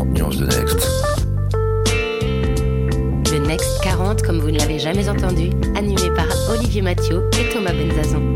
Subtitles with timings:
[0.00, 0.88] 40 nuances de Next.
[3.30, 7.74] Le Next 40, comme vous ne l'avez jamais entendu, animé par Olivier Mathieu et Thomas
[7.74, 8.34] Benzazon.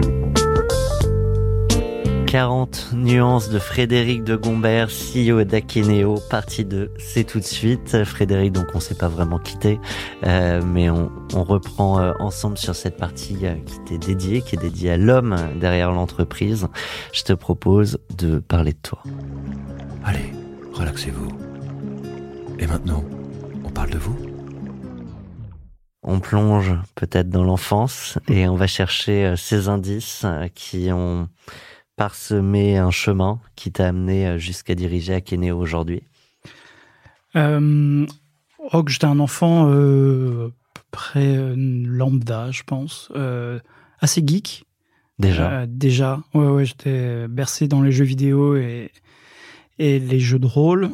[2.27, 8.05] 40 nuances de Frédéric de Gombert, CEO d'Akeneo, partie 2, c'est tout de suite.
[8.05, 9.81] Frédéric, donc on s'est pas vraiment quitté,
[10.27, 14.57] euh, mais on, on reprend euh, ensemble sur cette partie euh, qui t'est dédiée, qui
[14.57, 16.69] est dédiée à l'homme derrière l'entreprise.
[17.15, 19.03] Je te propose de parler de toi.
[20.05, 20.31] Allez,
[20.75, 21.54] relaxez-vous.
[22.59, 23.05] Et maintenant,
[23.65, 24.17] on parle de vous
[26.03, 31.29] On plonge peut-être dans l'enfance et on va chercher euh, ces indices euh, qui ont
[31.97, 36.03] parsemé un chemin qui t'a amené euh, jusqu'à diriger Akeneo aujourd'hui.
[37.37, 38.07] Euh,
[38.73, 43.11] oh, j'étais un enfant euh, à peu près lambda, je pense.
[43.17, 43.59] Euh,
[44.01, 44.65] assez geek.
[45.19, 45.51] Déjà.
[45.51, 46.21] Euh, déjà.
[46.35, 48.93] Ouais, ouais, j'étais bercé dans les jeux vidéo et,
[49.79, 50.91] et les jeux de rôle.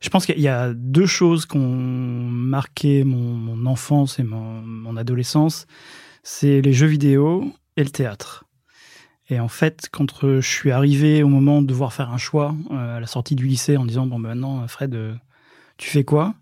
[0.00, 4.60] Je pense qu'il y a deux choses qui ont marqué mon, mon enfance et mon,
[4.62, 5.66] mon adolescence.
[6.22, 8.44] C'est les jeux vidéo et le théâtre.
[9.28, 12.98] Et en fait, quand je suis arrivé au moment de devoir faire un choix euh,
[12.98, 15.14] à la sortie du lycée en disant bon ben maintenant Fred, euh,
[15.78, 16.34] tu fais quoi?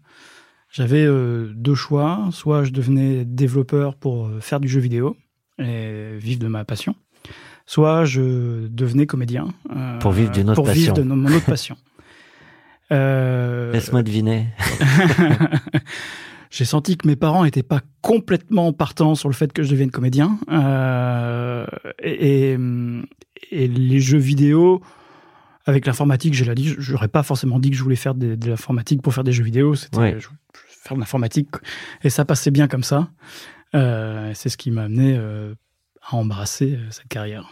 [0.70, 2.28] J'avais euh, deux choix.
[2.30, 5.16] Soit je devenais développeur pour faire du jeu vidéo
[5.58, 6.96] et vivre de ma passion,
[7.64, 9.54] soit je devenais comédien
[10.00, 11.76] Pour vivre d'une autre pour vivre de mon autre passion.
[12.92, 14.48] Euh, Laisse-moi deviner.
[16.50, 19.90] J'ai senti que mes parents n'étaient pas complètement partants sur le fait que je devienne
[19.90, 20.38] comédien.
[20.50, 21.66] Euh,
[22.00, 22.58] et, et,
[23.50, 24.80] et les jeux vidéo,
[25.66, 29.14] avec l'informatique, j'ai dit, j'aurais pas forcément dit que je voulais faire de, l'informatique pour
[29.14, 29.74] faire des jeux vidéo.
[29.74, 30.16] C'était Ouais.
[30.20, 30.28] je
[30.84, 31.48] faire de l'informatique.
[32.02, 33.08] Et ça passait bien comme ça.
[33.74, 35.54] Euh, c'est ce qui m'a amené euh,
[36.10, 37.48] à embrasser euh, cette carrière.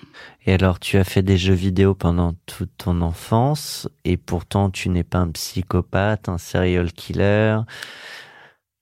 [0.46, 4.88] Et alors, tu as fait des jeux vidéo pendant toute ton enfance, et pourtant tu
[4.88, 7.58] n'es pas un psychopathe, un serial killer.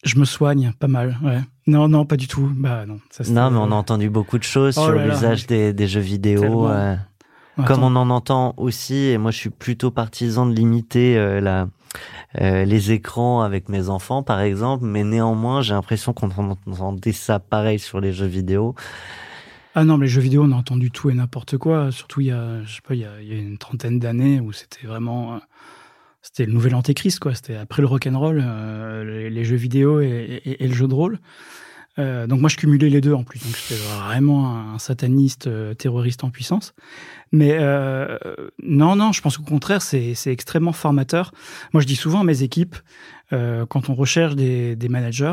[0.03, 1.19] Je me soigne pas mal.
[1.23, 1.41] Ouais.
[1.67, 2.51] Non, non, pas du tout.
[2.55, 3.01] Bah non.
[3.11, 6.01] ça, Non, mais on a entendu beaucoup de choses Oh sur l'usage des, des jeux
[6.01, 6.69] vidéo.
[6.69, 6.97] Euh,
[7.67, 11.69] comme on en entend aussi, et moi je suis plutôt partisan de limiter euh, la,
[12.41, 17.39] euh, les écrans avec mes enfants, par exemple, mais néanmoins j'ai l'impression qu'on entendait ça
[17.39, 18.75] pareil sur les jeux vidéo.
[19.75, 21.93] Ah non, mais les jeux vidéo, on a entendu tout et n'importe quoi.
[21.93, 23.99] Surtout il y a, je sais pas, il y a, il y a une trentaine
[24.01, 25.39] d'années où c'était vraiment, euh,
[26.23, 27.35] c'était le nouvel antéchrist, quoi.
[27.35, 30.09] C'était après le rock'n'roll, euh, les, les jeux vidéo et,
[30.45, 31.21] et- et le jeu de rôle.
[31.99, 33.41] Euh, donc moi, je cumulais les deux en plus.
[33.45, 36.75] Donc j'étais vraiment un sataniste euh, terroriste en puissance.
[37.31, 38.19] Mais euh,
[38.63, 41.33] non, non, je pense qu'au contraire, c'est extrêmement formateur.
[41.73, 42.77] Moi, je dis souvent à mes équipes,
[43.33, 45.33] euh, quand on recherche des, des managers,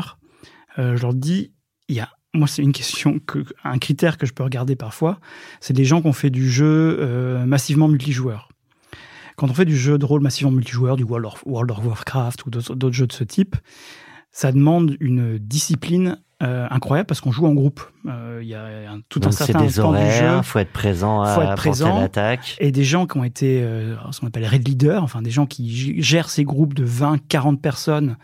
[0.76, 1.52] je leur dis,
[1.88, 5.18] il y a moi, c'est une question, que, un critère que je peux regarder parfois,
[5.60, 8.48] c'est des gens qui ont fait du jeu euh, massivement multijoueur.
[9.36, 12.44] Quand on fait du jeu de rôle massivement multijoueur, du World of, World of Warcraft
[12.46, 13.56] ou d'autres jeux de ce type,
[14.30, 17.80] ça demande une discipline euh, incroyable parce qu'on joue en groupe.
[18.06, 20.44] Euh, Il y a un, tout un Donc c'est certain des pan du jeu horaires,
[20.44, 21.94] faut être présent à Faut être pour présent.
[21.94, 22.56] telle attaque.
[22.60, 23.64] et des gens qui ont été
[24.10, 27.62] ce qu'on appelle raid leaders, enfin des gens qui gèrent ces groupes de 20, 40
[27.62, 28.16] personnes.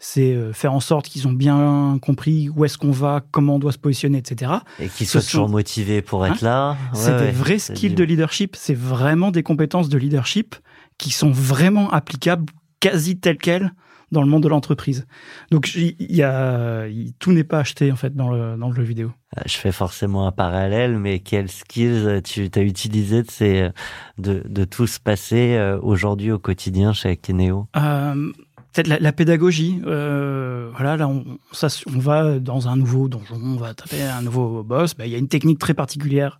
[0.00, 3.58] C'est euh, faire en sorte qu'ils ont bien compris où est-ce qu'on va, comment on
[3.58, 4.52] doit se positionner, etc.
[4.78, 6.76] Et qui Ce soit sont- toujours motivé pour être là.
[6.92, 8.54] C'est Ouais, des vrais skills du- de leadership.
[8.56, 10.54] C'est vraiment des compétences de leadership
[10.98, 12.46] qui sont vraiment applicables
[12.80, 13.72] quasi telles quelles
[14.10, 15.06] dans le monde de l'entreprise.
[15.50, 16.84] Donc il y a
[17.18, 19.12] tout n'est pas acheté en fait dans le dans le jeu vidéo.
[19.36, 23.68] Euh, Je fais forcément un parallèle, mais quelles skills euh, tu as utilisé de, ces,
[24.16, 28.32] de, de tout se passer aujourd'hui au quotidien chez Akeneo Euh,
[28.72, 29.80] Peut-être la, la pédagogie.
[29.86, 34.22] Euh, voilà, là on, ça, on va dans un nouveau donjon, on va taper un
[34.22, 34.94] nouveau boss.
[34.96, 36.38] Ben, Il y a une technique très particulière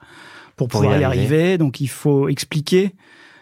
[0.57, 1.37] pour, Pour pouvoir y arriver.
[1.37, 1.59] arriver.
[1.59, 2.95] Donc il faut expliquer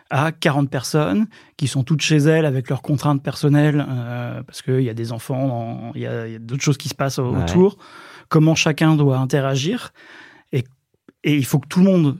[0.09, 4.83] à 40 personnes qui sont toutes chez elles avec leurs contraintes personnelles, euh, parce qu'il
[4.83, 7.25] y a des enfants, il y a, d'autres choses qui se passent Ouais.
[7.43, 7.77] autour,
[8.29, 9.93] comment chacun doit interagir.
[10.53, 10.63] Et,
[11.25, 12.19] et il faut que tout le monde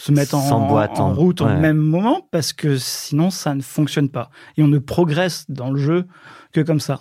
[0.00, 1.56] se mette en, route au ouais.
[1.58, 4.30] même moment, parce que sinon ça ne fonctionne pas.
[4.56, 6.06] Et on ne progresse dans le jeu
[6.52, 7.00] que comme ça.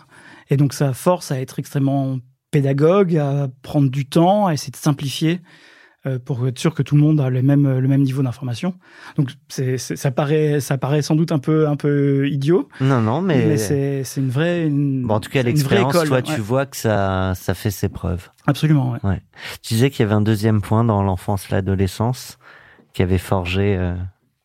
[0.50, 2.18] Et donc ça force à être extrêmement
[2.52, 5.40] pédagogue, à prendre du temps, à essayer de simplifier
[6.06, 8.74] euh, pour être sûr que tout le monde a le même, le même niveau d'information.
[9.16, 13.00] Donc c'est, c'est- ça, paraît, ça paraît sans doute un peu, un peu idiot, Non,
[13.02, 14.66] non, mais, mais, c'est, c'est une vraie.
[14.66, 16.24] Une, bon, en tout cas, l'expérience, école, toi, ouais.
[16.24, 18.30] tu vois que ça, ça fait ses preuves.
[18.48, 19.22] Absolument, ouais.
[19.62, 22.39] Tu disais qu'il y avait un deuxième point dans l'enfance, l'adolescence,
[22.94, 23.96] qui avait forgé euh,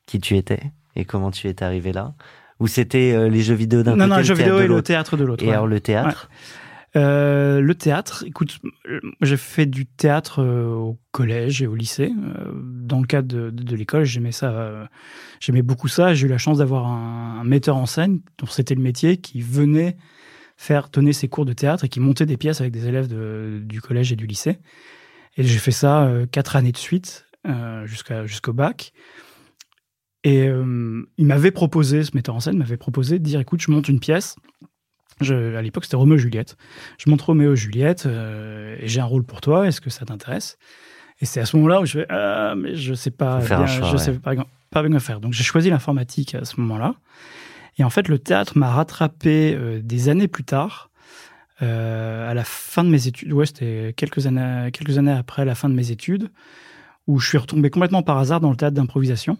[0.06, 0.60] qui tu étais
[0.96, 2.14] et comment tu es arrivé là.
[2.60, 4.64] Ou c'était euh, les jeux vidéo d'un Non, côté, non, le le jeu théâtre vidéo
[4.64, 5.42] et le théâtre de l'autre.
[5.44, 5.52] Et ouais.
[5.52, 6.28] alors le théâtre?
[6.96, 8.60] Euh, le théâtre, écoute,
[9.20, 12.12] j'ai fait du théâtre au collège et au lycée.
[12.54, 14.88] Dans le cadre de, de, de l'école, j'aimais ça,
[15.40, 16.14] j'aimais beaucoup ça.
[16.14, 19.40] J'ai eu la chance d'avoir un, un metteur en scène, dont c'était le métier, qui
[19.40, 19.96] venait
[20.56, 23.60] faire donner ses cours de théâtre et qui montait des pièces avec des élèves de-
[23.64, 24.58] du collège et du lycée.
[25.36, 28.92] Et j'ai fait ça quatre années de suite euh, jusqu'au bac.
[30.24, 33.70] Et euh, il m'avait proposé, ce metteur en scène m'avait proposé de dire, écoute, je
[33.70, 34.36] monte une pièce.
[35.20, 36.56] Je, à l'époque, c'était Roméo et Juliette.
[36.98, 39.68] Je monte Roméo et Juliette euh, et j'ai un rôle pour toi.
[39.68, 40.56] Est-ce que ça t'intéresse?
[41.20, 43.86] Et c'est à ce moment-là où je fais ah mais je sais pas bien, choix,
[43.86, 43.98] je ouais.
[43.98, 44.34] sais pas,
[44.70, 45.20] pas bien quoi faire.
[45.20, 46.96] Donc j'ai choisi l'informatique à ce moment-là.
[47.78, 50.90] Et en fait, le théâtre m'a rattrapé euh, des années plus tard.
[51.60, 55.68] à la fin de mes études, ouais, c'était quelques années, quelques années après la fin
[55.68, 56.30] de mes études,
[57.06, 59.38] où je suis retombé complètement par hasard dans le théâtre d'improvisation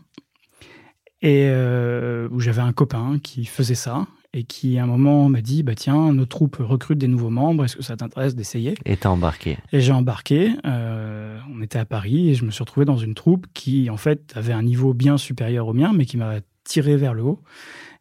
[1.23, 5.41] et euh, où j'avais un copain qui faisait ça et qui à un moment m'a
[5.41, 8.75] dit bah tiens nos troupes recrutent des nouveaux membres est-ce que ça t'intéresse d'essayer?
[8.85, 9.57] Et t'as embarqué.
[9.73, 13.15] et j'ai embarqué euh, on était à Paris et je me suis retrouvé dans une
[13.15, 16.35] troupe qui en fait avait un niveau bien supérieur au mien mais qui m'a
[16.65, 17.41] tiré vers le haut.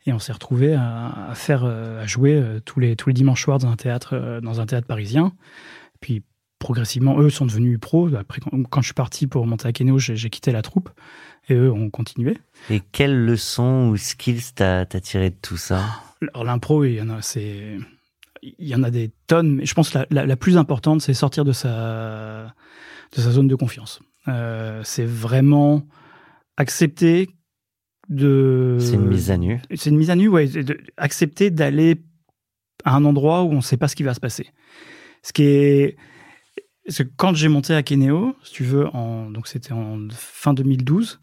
[0.06, 3.44] Et on s'est retrouvé à, à faire euh, à jouer tous les tous les dimanches
[3.44, 5.32] soirs dans un théâtre dans un théâtre parisien.
[6.02, 6.24] Puis
[6.64, 8.40] progressivement eux sont devenus pros après
[8.70, 10.90] quand, je suis parti pour monter à Kenéo j'ai quitté la troupe
[11.50, 12.38] et eux ont continué
[12.70, 15.84] Et quelles leçons ou skills t'as tiré de tout ça?
[16.34, 17.78] Alors l'impro, il y en a, c'est,
[18.42, 21.02] il y en a des tonnes, mais je pense que la, la, la plus importante,
[21.02, 22.54] c'est sortir de sa,
[23.16, 24.00] de sa zone de confiance.
[24.30, 25.86] Euh, c'est vraiment
[26.56, 27.30] accepter
[28.10, 28.78] de.
[28.80, 29.60] C'est une mise à nu.
[29.76, 30.48] C'est une mise à nu, ouais.
[30.48, 32.02] de- accepter d'aller
[32.86, 34.48] à un endroit où on ne sait pas ce qui va se passer.
[35.24, 35.98] Ce qui est,
[36.88, 40.54] c'est que quand j'ai monté à Kenéo, si tu veux, en, donc c'était en fin
[40.54, 41.22] 2012,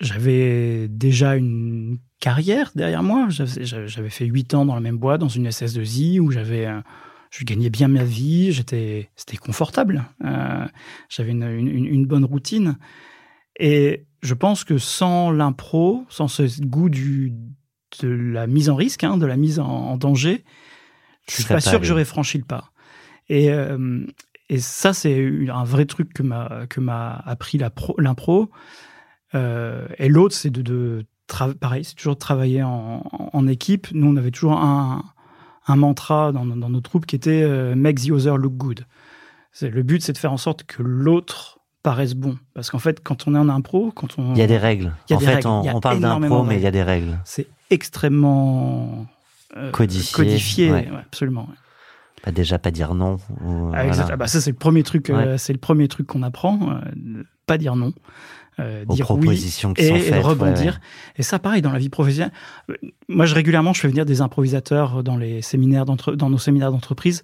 [0.00, 3.28] j'avais déjà une carrière derrière moi.
[3.28, 6.80] J'avais fait huit ans dans la même boîte, dans une SS2I, où j'avais, euh,
[7.30, 10.04] je gagnais bien ma vie, j'étais, c'était confortable.
[10.24, 10.66] Euh,
[11.08, 12.78] j'avais une, une, une bonne routine.
[13.58, 17.32] Et je pense que sans l'impro, sans ce goût du,
[18.02, 20.44] de la mise en risque, hein, de la mise en, en danger,
[21.28, 22.70] je suis pas pas sûr que j'aurais franchi le pas.
[23.28, 24.00] Et, euh,
[24.48, 27.58] et ça, c'est un vrai truc que m'a que m'a appris
[27.98, 28.50] l'impro.
[29.34, 31.04] Euh, et l'autre, c'est de, de
[31.60, 33.88] pareil, c'est toujours de travailler en, en équipe.
[33.92, 35.04] Nous, on avait toujours un,
[35.66, 38.86] un mantra dans, dans nos troupes qui était euh, make the other look good.
[39.52, 42.38] C'est le but, c'est de faire en sorte que l'autre paraisse bon.
[42.54, 44.92] Parce qu'en fait, quand on est en impro, quand on Il y a des règles.
[45.10, 45.48] A en des fait, règles.
[45.48, 47.18] on, on parle d'impro, mais il y a des règles.
[47.24, 49.06] c'est extrêmement
[49.56, 50.88] euh, Codifié, codifié, ouais.
[50.90, 51.42] ouais, absolument.
[51.42, 51.56] ouais.
[52.22, 53.18] Pas déjà pas dire non.
[53.44, 54.08] ou, Ah, voilà.
[54.10, 57.22] Ah bah, ça c'est le premier truc, euh, c'est le premier truc qu'on apprend, euh,
[57.46, 57.92] pas dire non,
[58.58, 60.24] euh, Aux dire oui propositions qui et, sont et faites.
[60.24, 60.56] rebondir.
[60.56, 61.12] ouais, ouais.
[61.16, 62.32] Et ça, pareil, dans la vie professionnelle.
[63.08, 67.22] Moi, je régulièrement, je fais venir des improvisateurs dans les séminaires dans nos séminaires d'entreprise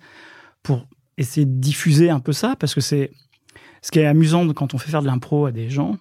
[0.63, 0.87] pour
[1.19, 3.11] essayer de diffuser un peu ça, parce que c'est
[3.83, 5.97] ce qui est amusant quand on fait faire de l'impro à des gens,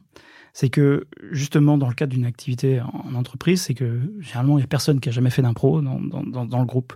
[0.54, 4.64] c'est que justement dans le cadre d'une activité en entreprise, c'est que généralement il y
[4.64, 6.94] a personne qui a jamais fait d'impro dans, dans, le groupe,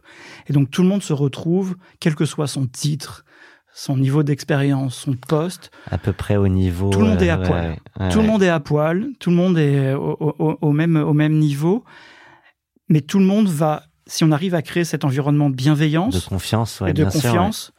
[0.47, 3.25] et donc tout le monde se retrouve, quel que soit son titre,
[3.73, 6.89] son niveau d'expérience, son poste, À peu près au niveau.
[6.91, 7.77] Tout le monde est à ouais, poil.
[7.99, 10.95] ouais, tout le monde est à poil, tout le monde est au, au- au même,
[10.95, 11.83] au même niveau,
[12.89, 16.29] mais tout le monde va, si on arrive à créer cet environnement de bienveillance De
[16.29, 17.27] confiance, ouais, et de bien sûr, ouais.
[17.37, 17.73] confiance,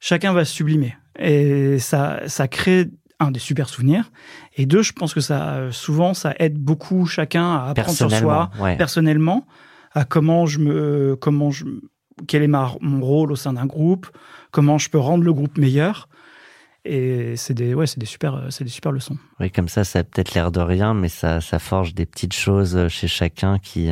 [0.00, 0.96] chacun va se sublimer.
[1.18, 2.88] Et ça, ça crée
[3.22, 4.10] un des super souvenirs.
[4.56, 8.50] Et deux, je pense que ça, souvent, ça aide beaucoup chacun à apprendre sur soi,
[8.60, 8.76] ouais.
[8.76, 9.46] personnellement,
[9.92, 11.64] à comment je me, comment je,
[12.26, 14.06] quel est ma, mon rôle au sein d'un groupe,
[14.50, 16.08] comment je peux rendre le groupe meilleur.
[16.84, 19.16] Et c'est des, ouais, c'est des super, c'est des super leçons.
[19.38, 22.32] Oui, comme ça, ça a peut-être l'air de rien, mais ça, ça forge des petites
[22.34, 23.90] choses chez chacun qui,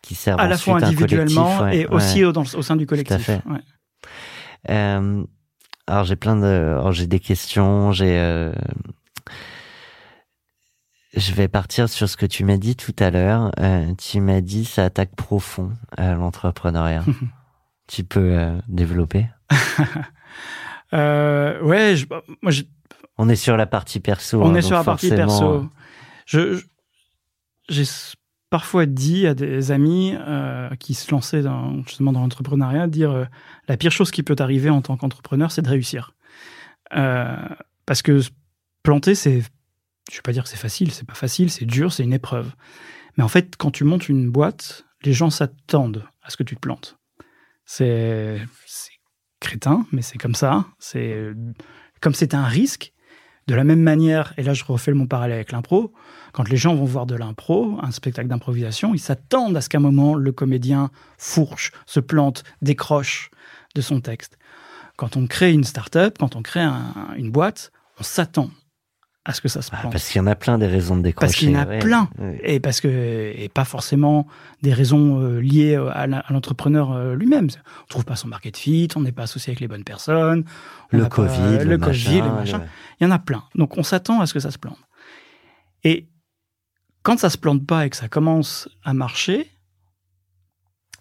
[0.00, 1.94] qui servent à la fois individuellement collectif, ouais, et ouais.
[1.94, 3.18] aussi au, dans le- au sein du collectif.
[3.18, 3.42] fait.
[3.44, 3.60] Ouais.
[4.70, 5.24] Euh,
[5.86, 8.52] alors j'ai plein de, alors j'ai des questions, j'ai, euh,
[11.14, 13.50] je vais partir sur ce que tu m'as dit tout à l'heure.
[13.58, 17.04] Euh, tu m'as dit ça attaque profond à l'entrepreneuriat.
[17.86, 19.26] tu peux euh, développer?
[20.92, 22.06] Euh, ouais, je-
[22.42, 22.68] moi, j'ai-
[23.18, 24.40] On est sur la partie perso.
[24.40, 25.68] on hein, est sur la partie perso.
[26.26, 26.64] Je, je-
[27.68, 27.84] j'ai
[28.50, 33.24] parfois dit à des amis euh, qui se lançaient dans, justement dans l'entrepreneuriat, dire euh,
[33.68, 36.14] la pire chose qui peut arriver en tant qu'entrepreneur, c'est de réussir.
[36.96, 37.36] Euh,
[37.86, 38.20] Parce que
[38.82, 39.42] planter, c'est,
[40.10, 42.52] je vais pas dire que c'est facile, c'est pas facile, c'est dur, c'est une épreuve.
[43.16, 46.54] Mais en fait, quand tu montes une boîte, les gens s'attendent à ce que tu
[46.54, 46.98] te plantes.
[47.64, 48.40] C'est
[49.40, 50.66] crétin, mais c'est comme ça.
[50.78, 51.32] C'est
[52.00, 52.92] comme c'est un risque.
[53.46, 55.92] De la même manière, et là je refais mon parallèle avec l'impro,
[56.32, 59.78] quand les gens vont voir de l'impro, un spectacle d'improvisation, ils s'attendent à ce qu'à
[59.78, 63.30] un moment le comédien fourche, se plante, décroche
[63.76, 64.36] de son texte.
[64.96, 68.50] Quand on crée une start-up, quand on crée un- une boîte, on s'attend
[69.28, 69.92] à ce que ça se Ah, plante.
[69.92, 71.26] parce qu'il y en a plein des raisons de décrocher.
[71.26, 71.78] Parce qu'il y en a ouais.
[71.80, 72.08] plein.
[72.18, 72.40] Ouais.
[72.44, 74.26] Et parce que et pas forcément
[74.62, 77.48] des raisons euh, liées euh, à l'entrepreneur euh, lui-même.
[77.82, 80.44] On trouve pas son market fit, on n'est pas associé avec les bonnes personnes.
[80.92, 82.62] on Le pas- Covid, le, le, Covid, machin, le machin.
[83.00, 83.42] Il y en a plein.
[83.56, 84.78] Donc on s'attend à ce que ça se plante.
[85.82, 86.08] Et
[87.02, 89.50] quand ça se plante pas et que ça commence à marcher,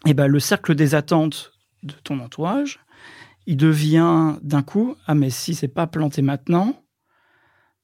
[0.08, 1.51] eh ben le cercle des attentes
[1.84, 2.79] de ton entourage,
[3.48, 6.82] il devient d'un coup ah mais si c'est pas planté maintenant,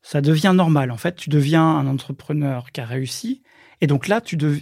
[0.01, 0.91] ça devient normal.
[0.91, 3.41] En fait, tu deviens un entrepreneur qui a réussi,
[3.81, 4.60] et donc là tu dev...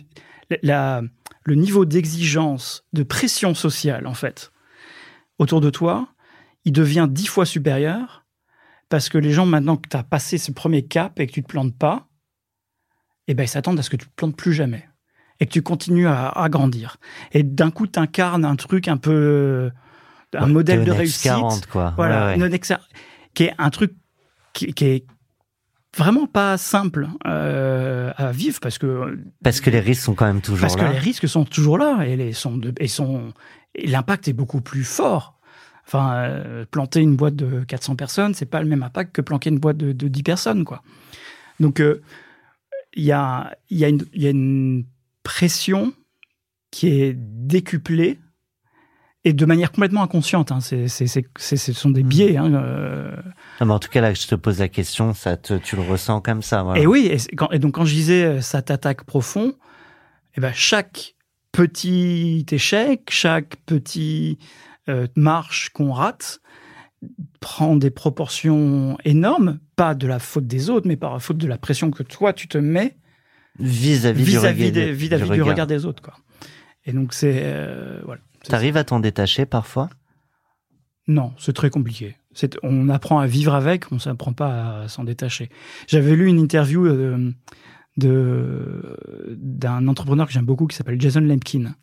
[0.63, 1.01] la-
[1.43, 4.51] le niveau d'exigence, de pression sociale en fait
[5.39, 6.09] autour de toi,
[6.65, 8.25] il devient dix fois supérieur
[8.89, 11.41] parce que les gens, maintenant que tu as passé ce premier cap et que tu
[11.41, 12.07] te plantes pas,
[13.27, 14.87] eh ben, ils s'attendent à ce que tu te plantes plus jamais
[15.39, 16.97] et que tu continues à, à grandir.
[17.31, 19.71] Et d'un coup, tu incarnes un truc un peu.
[20.35, 21.23] un Ouais, modèle de réussite.
[21.23, 21.93] 40, quoi.
[21.95, 22.47] Voilà, Ouais, ouais.
[22.47, 22.81] une Nexa-
[23.33, 23.93] qui est un truc
[24.53, 25.05] qui, qui est
[25.97, 30.41] vraiment pas simple euh, à vivre parce que Parce que les risques sont quand même
[30.41, 30.87] toujours parce là.
[30.87, 33.33] que les risques sont toujours là et les sont de- et sont
[33.83, 35.39] l'impact est beaucoup plus fort.
[35.87, 39.49] Enfin, euh, planter une boîte de 400 personnes, c'est pas le même impact que planter
[39.49, 40.83] une boîte de, de 10 personnes, quoi.
[41.59, 42.01] Donc, euh,
[42.93, 44.85] il y, a, il y, a une- il y a une
[45.23, 45.93] pression
[46.71, 48.19] qui est décuplée
[49.29, 50.51] et de manière complètement inconsciente.
[50.51, 50.59] hein.
[50.59, 52.37] C'est- c'est- c'est- ce sont des biais.
[52.37, 53.15] hein, euh,
[53.61, 55.81] Non, mais en tout cas, là, je te pose la question, ça te, tu le
[55.83, 56.63] ressens comme ça.
[56.63, 56.81] Voilà.
[56.81, 59.53] Et oui, et, c'est- quand- et donc quand je disais euh, ça t'attaque profond,
[60.35, 61.15] eh ben chaque
[61.51, 64.37] petit échec, chaque petit
[64.87, 66.39] euh, marche qu'on rate
[67.39, 71.47] prend des proportions énormes, pas de la faute des autres, mais par la faute de
[71.47, 72.97] la pression que toi tu te mets
[73.59, 75.47] Vis-à-vis du, vis-à-vis regard- des- vis-à-vis du du, regard.
[75.53, 76.15] regard des autres, quoi.
[76.85, 78.21] Et donc c'est euh, voilà.
[78.43, 79.89] T'arrives à t'en détacher parfois?
[81.07, 82.15] Non, c'est très compliqué.
[82.63, 85.49] On apprend à vivre avec, on ne s'apprend pas à s'en détacher.
[85.87, 87.31] J'avais lu une interview euh,
[87.97, 88.95] de
[89.35, 91.75] d'un entrepreneur que j'aime beaucoup qui s'appelle Jason Lemkin,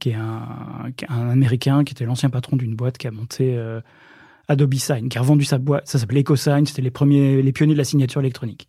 [0.00, 3.80] qui est un, Américain qui était l'ancien patron d'une boîte qui a monté euh,
[4.48, 5.86] Adobe Sign, qui a revendu sa boîte.
[5.86, 8.68] Ça s'appelait EcoSign, c'était les premiers, les pionniers de la signature électronique.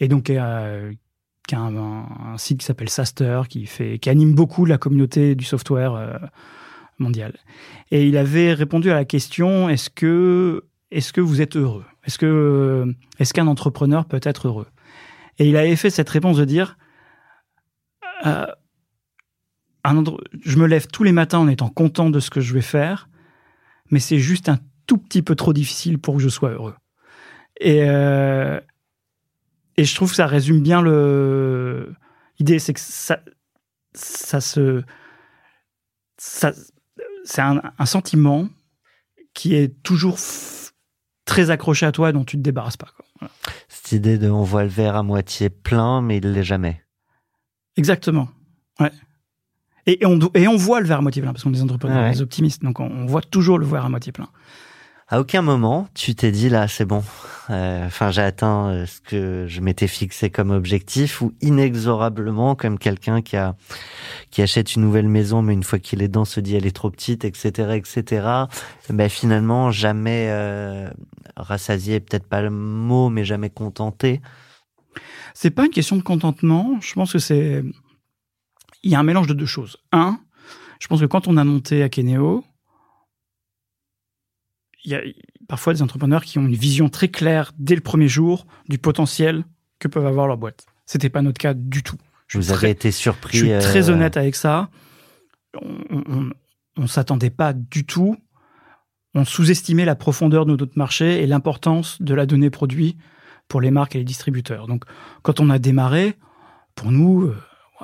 [0.00, 0.92] Et donc euh,
[1.46, 4.78] qui a un, un- un site qui s'appelle Saster, qui fait, qui anime beaucoup la
[4.78, 6.16] communauté du software euh,
[6.98, 7.38] mondial.
[7.90, 11.84] Et il avait répondu à la question est-ce que est-ce que vous êtes heureux?
[12.06, 14.68] Est-ce qu'un entrepreneur peut être heureux?
[15.38, 16.76] Et il avait fait cette réponse de dire
[18.26, 18.46] euh,
[19.82, 20.02] un
[20.42, 23.08] je me lève tous les matins en étant content de ce que je vais faire,
[23.90, 26.74] mais c'est juste un tout petit peu trop difficile pour que je sois heureux.
[27.60, 28.60] Et euh,
[29.76, 33.20] et je trouve que ça résume bien l'idée, c'est que ça
[33.94, 34.82] ça se
[36.16, 36.52] ça
[37.24, 38.48] c'est un, un sentiment
[39.34, 40.18] qui est toujours
[41.24, 42.88] très accroché à toi, dont tu te débarrasses pas.
[42.94, 43.04] quoi.
[43.18, 43.32] Voilà.
[43.68, 46.82] Cette idée de on voit le verre à moitié plein, mais il l'est jamais.
[47.76, 48.28] Exactement.
[48.78, 48.92] Ouais.
[49.86, 52.02] Et, et on, et voit le verre à moitié plein, parce qu'on est des entrepreneurs,
[52.04, 52.12] Ouais.
[52.12, 54.28] des optimistes, donc on, on voit toujours le verre à moitié plein.
[55.06, 57.04] À aucun moment, tu t'es dit là, c'est bon.
[57.50, 62.78] Euh, Enfin, j'ai atteint euh, ce que je m'étais fixé comme objectif, ou inexorablement, comme
[62.78, 63.36] quelqu'un qui
[64.42, 66.90] achète une nouvelle maison, mais une fois qu'il est dedans, se dit elle est trop
[66.90, 68.26] petite, etc., etc.
[68.88, 70.88] Ben finalement, jamais euh,
[71.36, 74.22] rassasié, peut-être pas le mot, mais jamais contenté.
[75.34, 76.78] C'est pas une question de contentement.
[76.80, 77.62] Je pense que c'est.
[78.82, 79.76] Il y a un mélange de deux choses.
[79.92, 80.18] Un,
[80.80, 82.44] je pense que quand on a monté Akeneo,
[84.84, 85.00] il y a
[85.48, 89.44] parfois des entrepreneurs qui ont une vision très claire dès le premier jour du potentiel
[89.78, 90.66] que peuvent avoir leur boîte.
[90.86, 91.96] C'était pas notre cas du tout.
[92.26, 93.38] Je Vous suis avez très- été surpris.
[93.38, 94.70] je suis très euh, honnête avec ça.
[95.60, 96.30] On,
[96.76, 98.16] on s'attendait pas du tout.
[99.14, 102.96] On sous-estimait la profondeur de notre marché et l'importance de la donnée produit
[103.48, 104.66] pour les marques et les distributeurs.
[104.66, 104.84] Donc,
[105.22, 106.16] quand on a démarré,
[106.74, 107.36] pour nous, euh,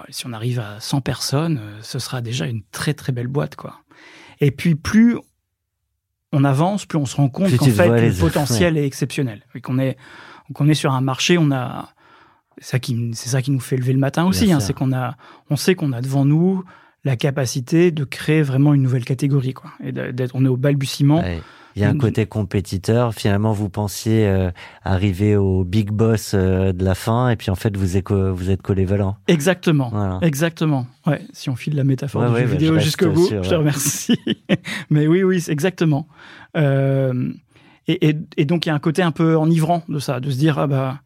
[0.09, 3.55] si on arrive à 100 personnes, euh, ce sera déjà une très très belle boîte,
[3.57, 3.79] quoi.
[4.41, 5.19] Et puis, plus
[6.33, 9.43] on avance, plus on se rend compte qu'en fait, le potentiel est exceptionnel.
[9.55, 9.97] Et qu'on est,
[10.55, 11.91] qu'on est sur un marché, on a,
[12.59, 14.93] c'est ça qui, c'est ça qui nous fait lever le matin aussi, hein, c'est qu'on
[14.93, 15.17] a,
[15.49, 16.65] on sait qu'on a devant nous
[17.05, 19.71] la capacité de créer vraiment une nouvelle catégorie, quoi.
[19.83, 21.41] Et d'être, on est au balbutiement ouais.
[21.77, 23.15] Il y a un côté compétiteur.
[23.15, 24.51] Finalement, vous pensiez euh,
[24.83, 28.51] arriver au big boss euh, de la fin, et puis en fait, vous êtes, vous
[28.51, 28.61] êtes.
[29.29, 30.21] Exactement.
[30.21, 30.87] Exactement.
[31.07, 31.23] Ouais.
[31.33, 34.19] Si on file la métaphore du jeu bah, vidéo jusqu'au bout, je te remercie.
[34.91, 36.09] Mais oui, oui, exactement.
[36.57, 37.33] Euh,
[37.87, 40.37] et, et, donc, il y a un côté un peu enivrant de ça, de se
[40.37, 41.01] dire, ah bah,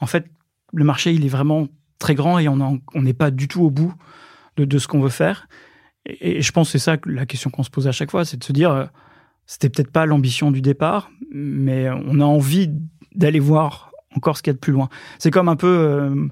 [0.00, 0.26] en fait,
[0.72, 1.68] le marché, il est vraiment
[1.98, 3.94] très grand et on n'est pas du tout au bout
[4.56, 5.48] de, de ce qu'on veut faire.
[6.06, 8.36] Et, je pense que c'est ça la question qu'on se pose à chaque fois, c'est
[8.36, 8.88] de se dire,
[9.46, 12.70] c'était peut-être pas l'ambition du départ, mais on a envie
[13.14, 14.88] d'aller voir encore ce qu'il y a de plus loin.
[15.18, 16.28] C'est comme un peu, euh,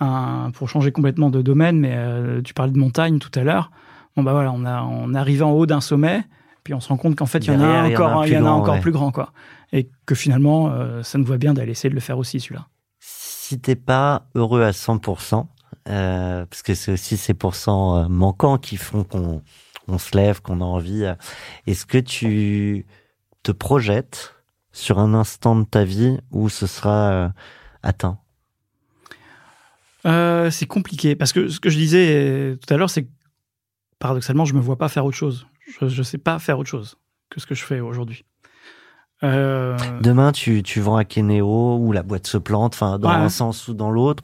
[0.00, 3.70] un, pour changer complètement de domaine, mais euh, tu parlais de montagne tout à l'heure.
[4.16, 6.24] Bon bah voilà, on a on arrivé en haut d'un sommet,
[6.64, 8.46] puis on se rend compte qu'en fait il y en a encore, il y en
[8.46, 9.32] a, encore plus grand quoi,
[9.72, 12.66] et que finalement euh, ça nous va bien d'aller essayer de le faire aussi celui-là.
[12.98, 15.46] Si t'es pas heureux à 100%,
[15.84, 19.42] parce que c'est aussi ces pourcents manquants qui font qu'on
[19.88, 21.04] on se lève, qu'on a envie.
[21.66, 22.86] Est-ce que tu
[23.42, 24.34] te projettes
[24.72, 27.28] sur un instant de ta vie où ce sera euh,
[27.82, 28.18] atteint?
[30.04, 33.10] Euh, C'est compliqué parce que ce que je disais euh, tout à l'heure, c'est que
[33.98, 35.46] paradoxalement, je me vois pas faire autre chose.
[35.80, 36.96] Je ne sais pas faire autre chose
[37.30, 38.24] que ce que je fais aujourd'hui.
[39.22, 43.66] Demain, tu, tu vends à Kenéo ou la boîte se plante, enfin dans un sens
[43.66, 44.22] ou dans l'autre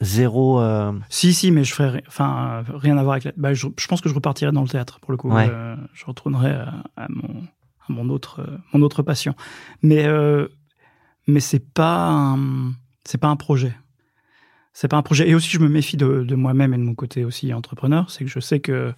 [0.00, 0.60] zéro.
[0.60, 3.34] Euh, si si, mais je ferais, enfin rien à voir avec.
[3.36, 5.32] Bah, je, pense que je repartirais dans le théâtre pour le coup.
[5.32, 6.52] Euh, je retournerai
[6.96, 7.42] à, mon
[7.88, 9.34] à mon autre euh, mon autre passion.
[9.82, 10.06] Mais
[11.26, 12.36] mais c'est pas
[13.04, 13.74] c'est pas un projet.
[14.72, 15.28] C'est pas un projet.
[15.28, 18.10] Et aussi, je me méfie de, de moi-même et de mon côté aussi entrepreneur.
[18.10, 18.94] C'est que je sais que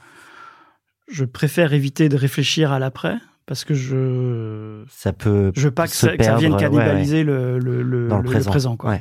[1.10, 3.16] je préfère éviter de réfléchir à l'après
[3.46, 8.08] parce que je ça peut je veux pas que, ça, vienne cannibaliser le, le, le,
[8.08, 8.50] le, présent.
[8.50, 8.98] présent quoi.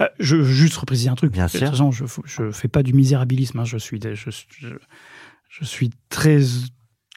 [0.00, 1.32] Euh, je veux juste repréciser un truc.
[1.32, 1.72] Bien sûr.
[1.92, 3.60] je, je fais pas du misérabilisme.
[3.60, 3.64] Hein.
[3.64, 4.30] Je, suis, je,
[5.48, 6.40] je, suis très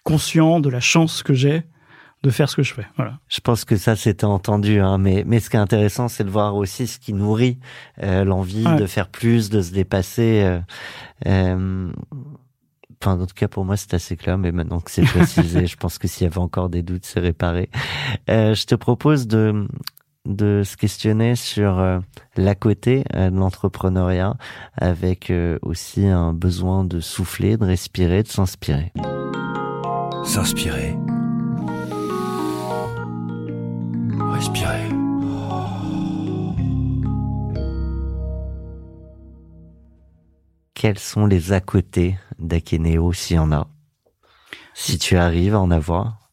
[0.04, 1.64] conscient de la chance que j'ai
[2.24, 2.86] de faire ce que je fais.
[2.98, 3.20] Voilà.
[3.30, 6.30] Je pense que ça c'était entendu, hein, mais mais ce qui est intéressant, c'est de
[6.30, 7.58] voir aussi ce qui nourrit
[8.04, 10.44] euh, l'envie de faire plus, de se dépasser.
[10.44, 10.60] Euh,
[11.26, 11.92] euh,
[13.02, 15.78] enfin, en tout cas pour moi c'est assez clair, mais maintenant que c'est précisé, je
[15.78, 17.70] pense que s'il y avait encore des doutes, c'est réparé.
[18.28, 19.68] Je te propose de
[20.26, 22.00] de se questionner sur euh,
[22.36, 24.36] l'à côté euh, de l'entrepreneuriat
[24.76, 28.92] avec euh, aussi un besoin de souffler, de respirer, de s'inspirer.
[30.24, 30.96] S'inspirer.
[34.32, 34.90] Respirer.
[40.76, 43.68] Quels sont les à côté d'Akeneo s'il y en a?
[44.74, 46.30] Si tu arrives à en avoir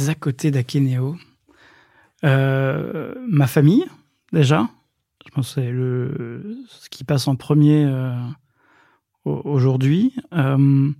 [0.00, 1.16] Les à côté d'Akeneo
[2.22, 3.84] ma famille,
[4.32, 4.68] déjà.
[5.26, 8.14] Je pense que c'est le, ce qui passe en premier euh,
[9.24, 10.14] aujourd'hui.
[10.32, 10.90] Euh,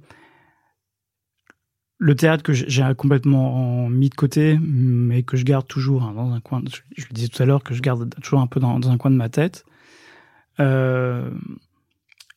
[2.00, 6.32] le théâtre que j'ai complètement mis de côté, mais que je garde toujours hein, dans
[6.32, 6.62] un coin.
[6.96, 9.10] Je, le disais tout à l'heure que je garde toujours un peu dans, un coin
[9.10, 9.64] de ma tête.
[10.58, 11.22] et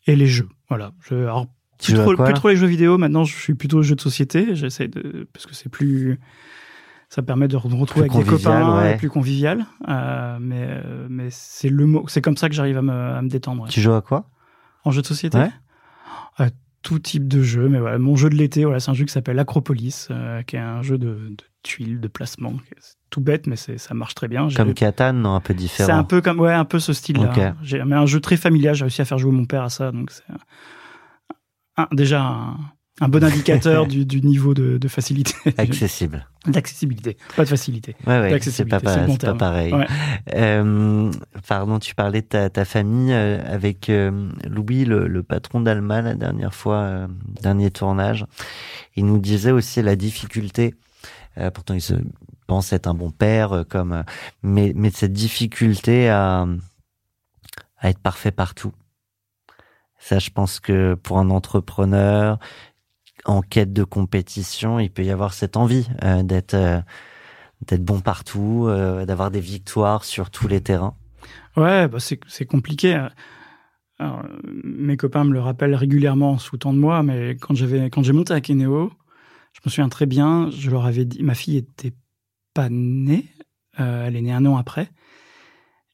[0.07, 0.93] les jeux, voilà.
[1.01, 1.47] Je, alors,
[1.83, 2.97] plus trop, plus trop, les jeux vidéo.
[2.97, 4.55] Maintenant, je suis plutôt jeux de société.
[4.55, 6.19] J'essaie de parce que c'est plus
[7.11, 9.65] ça permet de retrouver avec des copains, plus convivial.
[9.89, 13.21] Euh, mais euh, mais c'est le mot, c'est comme ça que j'arrive à me, à
[13.21, 13.67] me détendre.
[13.67, 14.29] Tu joues à quoi?
[14.85, 15.37] En jeu de société?
[16.37, 16.47] À
[16.83, 19.11] Tout type de jeu, mais voilà, mon jeu de l'été, voilà, c'est un jeu qui
[19.11, 22.53] s'appelle Acropolis, euh, qui est un jeu de, de tuiles, de placement.
[22.79, 24.47] C'est tout bête, mais ça marche très bien.
[24.47, 25.87] Comme Catan, non, un peu différent.
[25.87, 27.55] C'est un peu comme, ouais, un peu ce style-là.
[27.61, 29.91] J'ai Mais un jeu très familial, j'ai réussi à faire jouer mon père à ça,
[29.91, 30.23] donc c'est
[31.91, 32.57] déjà un,
[33.01, 35.33] un bon indicateur du, du, niveau de, de facilité.
[35.57, 36.27] Accessible.
[36.47, 37.95] D'accessibilité, pas de facilité.
[38.07, 39.73] Ouais, ouais, c'est pas, pas, bon pas, pareil.
[39.73, 39.85] Ouais.
[40.35, 41.11] Euh,
[41.47, 46.01] pardon, tu parlais de ta, ta famille euh, avec euh, Louis, le, le patron d'Alma,
[46.01, 47.07] la dernière fois, euh,
[47.41, 48.25] dernier tournage.
[48.95, 50.73] Il nous disait aussi la difficulté.
[51.53, 51.95] pourtant, il se
[52.47, 54.03] pense être un bon père, comme,
[54.43, 56.45] mais, mais cette difficulté à,
[57.77, 58.73] à être parfait partout.
[59.99, 62.39] Ça, je pense que pour un entrepreneur,
[63.25, 66.79] en quête de compétition, il peut y avoir cette envie euh, d'être euh,
[67.67, 70.95] d'être bon partout, euh, d'avoir des victoires sur tous les terrains.
[71.55, 73.07] Ouais, bah c'est compliqué.
[74.63, 78.13] mes copains me le rappellent régulièrement sous temps de moi, mais quand j'avais quand j'ai
[78.13, 78.91] monté à Kenéo,
[79.53, 81.93] je me souviens très bien, je leur avais dit, ma fille était
[82.53, 83.27] pas née,
[83.77, 84.89] elle est née un an après,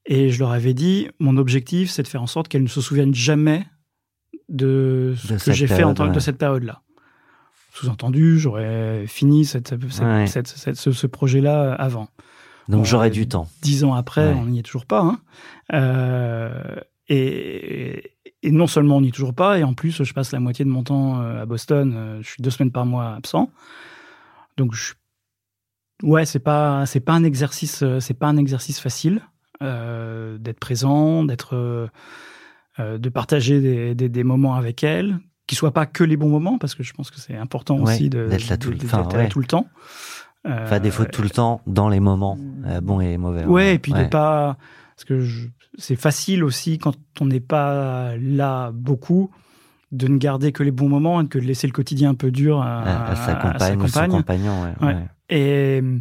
[0.06, 2.80] et je leur avais dit, mon objectif, c'est de faire en sorte qu'elle ne se
[2.80, 3.68] souvienne jamais
[4.48, 6.82] de ce que j'ai fait en tant que de cette période-là.
[7.78, 12.08] Sous-entendu, j'aurais fini cette, ce, projet-là avant.
[12.70, 13.48] Donc j'aurais du temps.
[13.62, 15.02] Dix ans après, on n'y est toujours pas.
[15.02, 15.20] Hein.
[15.74, 16.76] Euh,
[17.08, 18.14] et,
[18.44, 20.72] non seulement on n'y est toujours pas, et en plus je passe la moitié de
[20.72, 21.94] mon temps euh, à Boston.
[21.96, 23.52] Euh, je suis deux semaines par mois absent.
[24.58, 24.94] Donc je
[26.02, 29.22] ouais, c'est pas c'est pas un exercice euh, c'est pas un exercice facile
[29.62, 31.88] euh, d'être présent, d'être euh,
[32.80, 36.30] euh, de partager des, des, des moments avec elle, qui soient pas que les bons
[36.30, 38.78] moments parce que je pense que c'est important Ouais, aussi d'être là tout le-
[39.18, 39.68] là tout temps.
[40.46, 43.46] Euh, Enfin, des fois tout le temps dans les moments euh, bons et mauvais.
[43.46, 44.58] Ouais, et puis de pas
[44.96, 45.26] parce que
[45.78, 49.32] c'est facile aussi quand on n'est pas là beaucoup
[49.92, 52.30] de ne garder que les bons moments et que de laisser le quotidien un peu
[52.32, 54.74] dur à, à, à sa à compagne ou son compagnon.
[55.30, 55.98] Et euh,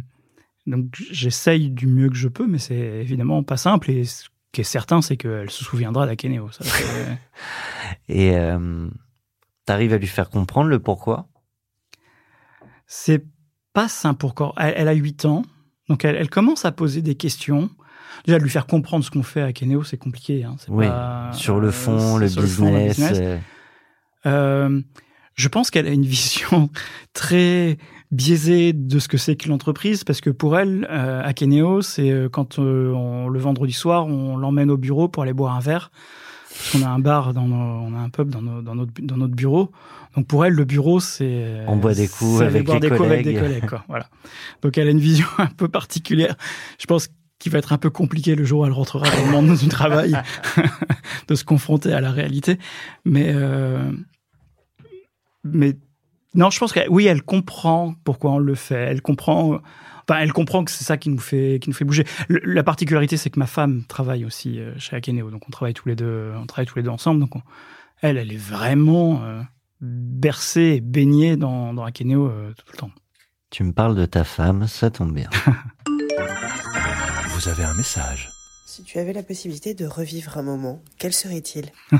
[0.65, 3.91] donc j'essaye du mieux que je peux, mais c'est évidemment pas simple.
[3.91, 6.49] Et ce qui est certain, c'est qu'elle se souviendra d'Akeneo.
[8.09, 8.89] Et euh,
[9.67, 11.27] t'arrives à lui faire comprendre le pourquoi?
[12.87, 13.23] C'est
[13.73, 14.55] pas simple pour Cor.
[14.57, 15.43] Elle, elle a 8 ans,
[15.89, 17.69] donc elle, elle commence à poser des questions.
[18.25, 20.43] Déjà, de lui faire comprendre ce qu'on fait à Akeneo, c'est compliqué.
[20.43, 20.55] Hein.
[20.69, 23.19] Oui, pas- sur le fond, euh, le, sur fond, le business.
[23.21, 23.37] euh,
[24.25, 24.81] Euh,
[25.35, 26.69] je pense qu'elle a une vision
[27.13, 27.77] très
[28.11, 32.29] biaisée de ce que c'est que l'entreprise, parce que pour elle, euh, Akeneo, c'est euh,
[32.29, 35.91] quand euh, on- le vendredi soir, on l'emmène au bureau pour aller boire un verre.
[36.57, 38.91] Parce qu'on a un bar, dans nos- on a un pub dans, nos- dans notre,
[39.01, 39.71] dans notre bureau.
[40.15, 43.23] Donc pour elle, le bureau, c'est On boit des coups avec boire des coups avec
[43.23, 43.59] des collègues.
[43.59, 43.69] collègues.
[43.69, 44.07] Quoi, voilà.
[44.61, 46.35] Donc elle a une vision un peu particulière.
[46.79, 49.31] Je pense qu'il va être un peu compliqué le jour où elle rentrera dans le
[49.31, 50.17] monde du travail
[51.27, 52.57] de se confronter à la réalité.
[53.05, 53.91] Mais euh,
[55.43, 55.75] mais
[56.33, 58.75] non, je pense que oui, elle comprend pourquoi on le fait.
[58.89, 59.59] Elle comprend.
[60.09, 62.05] Enfin, elle comprend que c'est ça qui nous fait qui nous fait bouger.
[62.29, 65.73] Le- la particularité, c'est que ma femme travaille aussi euh, chez Akeneo, donc on travaille
[65.73, 67.19] tous les deux, on travaille tous les deux ensemble.
[67.19, 67.41] Donc on-
[68.01, 69.41] elle, elle est vraiment euh,
[69.81, 72.91] bercée et baignée dans, dans Akeneo euh, tout le temps.
[73.49, 75.29] Tu me parles de ta femme, ça tombe bien.
[77.29, 78.29] Vous avez un message.
[78.65, 81.71] Si tu avais la possibilité de revivre un moment, quel serait-il?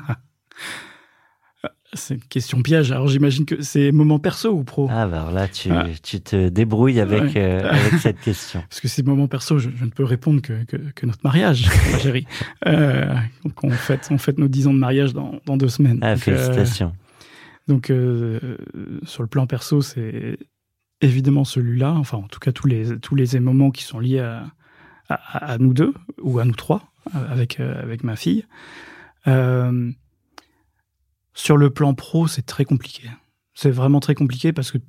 [1.94, 2.92] C'est une question piège.
[2.92, 4.88] Alors j'imagine que c'est moment perso ou pro?
[4.92, 5.86] Ah, bah alors là, tu, Ah.
[6.04, 7.38] tu te débrouilles avec, Ouais.
[7.38, 8.62] euh, avec cette question.
[8.70, 11.66] Parce que c'est moment perso, je, je ne peux répondre que, que, que notre mariage,
[11.92, 12.28] ma chérie.
[12.68, 16.00] Euh, donc on fête, on fête nos 10 ans de mariage dans, dans deux semaines.
[16.02, 16.94] Ah, Donc, euh, félicitations.
[17.70, 18.58] Donc, euh,
[19.04, 20.38] sur le plan perso, c'est
[21.02, 21.92] évidemment celui-là.
[21.94, 24.46] Enfin, en tout cas, tous les, tous les moments qui sont liés à,
[25.10, 26.92] à, à nous deux, ou à nous trois,
[27.30, 28.46] avec, avec ma fille.
[29.28, 29.92] Euh,
[31.38, 33.08] sur le plan pro, c'est très compliqué.
[33.54, 34.80] C'est vraiment très compliqué parce que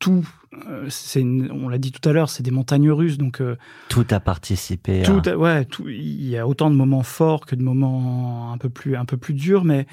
[0.00, 0.28] tout,
[0.68, 3.18] euh, c'est une- on l'a dit tout à l'heure, c'est des montagnes russes.
[3.18, 3.56] Donc, euh,
[3.88, 5.02] Tout a participé.
[5.02, 8.58] à- tout, ouais, tout, il y a autant de moments forts que de moments un
[8.58, 9.86] peu plus, un peu plus durs, mais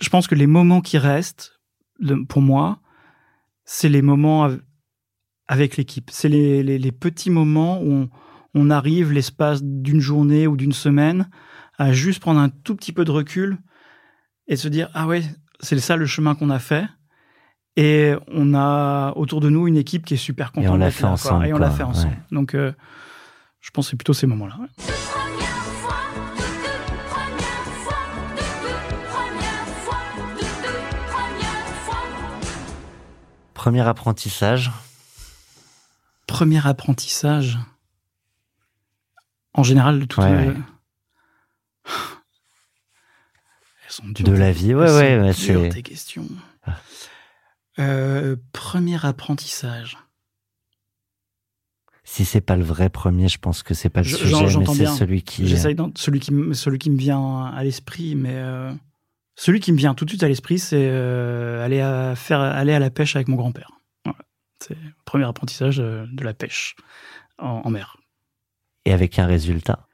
[0.00, 1.60] je pense que les moments qui restent,
[2.28, 2.80] pour moi,
[3.64, 4.62] c'est les moments av-
[5.48, 6.10] avec l'équipe.
[6.12, 8.10] C'est les, les, les petits moments où on,
[8.54, 11.28] on arrive l'espace d'une journée ou d'une semaine
[11.78, 13.58] à juste prendre un tout petit peu de recul
[14.48, 15.22] et se dire ah ouais,
[15.60, 16.84] c'est ça le chemin qu'on a fait.
[17.76, 20.70] Et on a autour de nous une équipe qui est super contente.
[20.70, 22.16] on l'a fait ensemble, Et on l'a fait ensemble.
[22.30, 22.72] Donc, euh,
[23.60, 24.56] je pense que c'est plutôt ces moments-là.
[24.60, 24.94] ouais.
[33.54, 34.70] Premier apprentissage.
[36.26, 37.58] Premier apprentissage.
[39.54, 40.54] En général, de toutes Ouais, ouais.
[43.83, 46.26] Elles sont dures, De la vie, ouais, ouais, ouais, c'est- tes questions.
[46.66, 46.76] Ah.
[47.78, 49.96] Euh, premier apprentissage.
[52.06, 54.66] Si c'est pas le vrai premier, je pense que c'est pas le Je- sujet, mais
[54.66, 55.46] c'est celui qui.
[55.48, 58.72] J'essaye celui qui me- celui qui me vient à l'esprit, mais euh,
[59.36, 62.74] celui qui me vient tout de suite à l'esprit, c'est euh, aller à faire aller
[62.74, 63.70] à la pêche avec mon grand-père.
[64.04, 64.18] Voilà.
[64.60, 66.76] C'est le premier apprentissage de la pêche
[67.38, 67.96] en, en mer.
[68.84, 69.88] Et avec un résultat?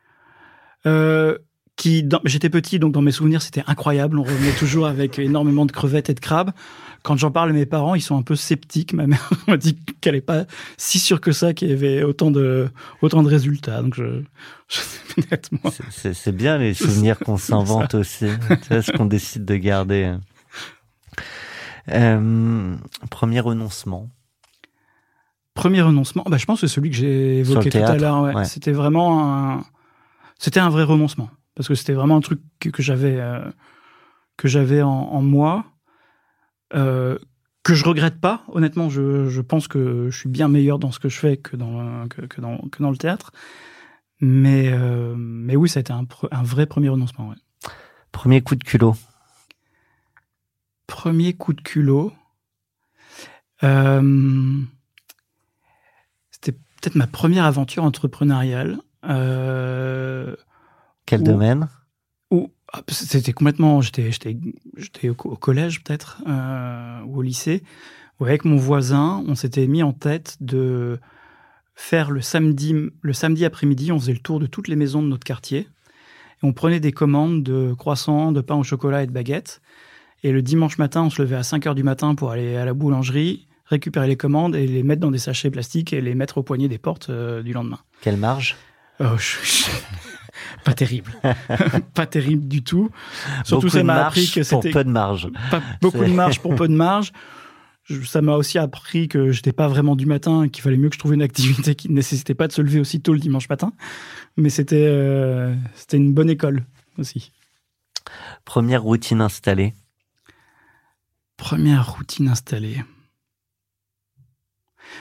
[0.87, 1.39] Euh,
[1.81, 4.19] qui, j'étais petit, donc dans mes souvenirs, c'était incroyable.
[4.19, 6.51] On revenait toujours avec énormément de crevettes et de crabes.
[7.03, 8.93] Quand j'en parle à mes parents, ils sont un peu sceptiques.
[8.93, 10.45] Ma mère m'a dit qu'elle n'est pas
[10.77, 12.69] si sûre que ça qu'il y avait autant de,
[13.01, 13.81] autant de résultats.
[13.81, 14.21] Donc, je,
[14.69, 14.77] je.
[15.71, 18.27] C'est- C'est c'est bien les souvenirs qu'on s'invente aussi.
[18.69, 20.15] Vois, ce qu'on décide de garder.
[21.89, 22.77] Euh,
[23.11, 24.11] premier renoncement.
[25.55, 28.21] Premier renoncement, bah, je pense que c'est celui que j'ai évoqué tout à l'heure.
[28.23, 28.35] ouais.
[28.35, 28.45] ouais.
[28.45, 29.65] C'était vraiment un,
[30.39, 33.51] c'était un vrai renoncement parce que c'était vraiment un truc que, que j'avais, euh,
[34.37, 35.65] que j'avais en, en moi,
[36.75, 37.19] euh,
[37.63, 38.45] que je regrette pas.
[38.49, 41.57] Honnêtement, je, je pense que je suis bien meilleur dans ce que je fais que
[41.57, 43.33] dans que, que dans que dans le théâtre.
[44.21, 46.07] Mais euh, mais oui, ça a été un,
[46.43, 47.29] vrai premier renoncement.
[47.31, 47.37] ouais.
[48.13, 48.95] Premier coup de culot.
[50.87, 52.13] Premier coup de culot.
[56.31, 58.79] C'était peut-être ma première aventure entrepreneuriale.
[59.05, 60.35] Euh,
[61.07, 61.69] Quel domaine?
[62.31, 63.81] où ah, c'était complètement.
[63.81, 64.37] J'étais, j'étais,
[64.77, 67.63] j'étais au collège peut-être euh, ou au lycée.
[68.19, 70.99] Où avec mon voisin, on s'était mis en tête de
[71.75, 75.09] faire le samedi, le samedi après-midi, on faisait le tour de toutes les maisons de
[75.09, 75.61] notre quartier.
[75.61, 79.61] Et on prenait des commandes de croissants, de pain au chocolat et de baguettes.
[80.23, 82.67] Et le dimanche matin, on se levait à 5 heures du matin pour aller à
[82.67, 86.39] la boulangerie, récupérer les commandes et les mettre dans des sachets plastiques et les mettre
[86.39, 87.79] au poignet des portes euh, du lendemain.
[88.03, 88.57] Quelle marge?
[89.01, 89.71] Oh, je- je-
[90.65, 91.13] Pas terrible.
[91.95, 92.91] pas terrible du tout.
[93.45, 95.29] Surtout, Beaucoup ça m'a appris que pour c'était peu de marge.
[95.51, 97.13] pas beaucoup de marge pour peu de marge.
[98.05, 100.95] Ça m'a aussi appris que j'étais pas vraiment du matin, et qu'il fallait mieux que
[100.95, 103.49] je trouve une activité qui ne nécessitait pas de se lever aussi tôt le dimanche
[103.49, 103.73] matin.
[104.37, 106.65] Mais c'était euh, c'était une bonne école
[106.99, 107.33] aussi.
[108.45, 109.75] Première routine installée.
[111.37, 112.85] Première routine installée.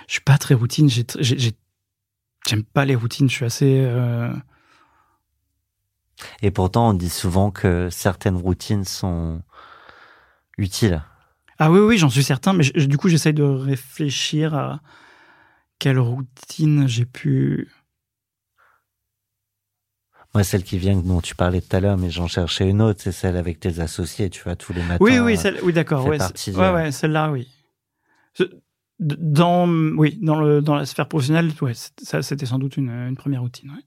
[0.07, 0.89] Je suis pas très routine.
[0.89, 1.05] j'ai-
[2.49, 3.29] J'aime pas les routines.
[3.29, 3.81] Je suis assez.
[3.85, 4.33] euh,
[6.41, 9.41] Et pourtant, on dit souvent que certaines routines sont
[10.57, 11.03] utiles.
[11.59, 12.53] Ah oui, oui, j'en suis certain.
[12.53, 14.79] Mais je- du coup, j'essaye de réfléchir à
[15.77, 17.69] quelle routine j'ai pu.
[20.33, 23.01] Moi, celle qui vient dont tu parlais tout à l'heure, mais j'en cherchais une autre,
[23.01, 24.97] c'est celle avec tes associés, tu vois, tous les matins.
[25.01, 26.03] Oui, oui, celle- oui, d'accord.
[26.03, 26.09] de-
[26.73, 27.47] ouais, celle-là, oui.
[28.99, 33.15] Dans, oui, dans le dans la sphère professionnelle, ouais, ça, c'était sans doute une, une
[33.15, 33.69] première routine.
[33.69, 33.83] ouais.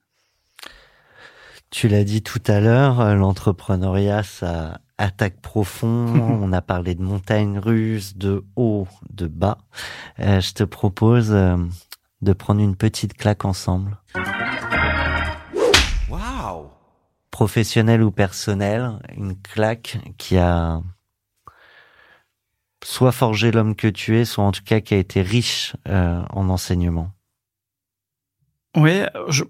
[1.71, 5.89] Tu l'as dit tout à l'heure, euh, l'entrepreneuriat, ça attaque profond.
[6.43, 9.59] On a parlé de montagnes russes, de haut, de bas.
[10.21, 11.57] Euh, je te propose euh,
[12.21, 13.97] de prendre une petite claque ensemble.
[16.11, 16.67] Waouh
[17.31, 20.83] Professionnelle ou personnelle, une claque qui a
[22.83, 26.23] soit forgé l'homme que tu es, soit en tout cas qui a été riche euh,
[26.31, 27.13] en enseignement.
[28.77, 29.45] Ouais, je-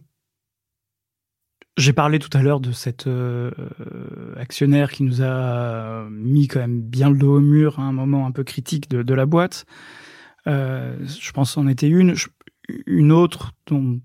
[1.78, 3.50] j'ai parlé tout à l'heure de cet euh,
[4.36, 8.26] actionnaire qui nous a mis quand même bien le dos au mur à un moment
[8.26, 9.64] un peu critique de, la boîte.
[10.46, 12.14] Euh, je pense en était une.
[12.86, 14.00] Une autre dont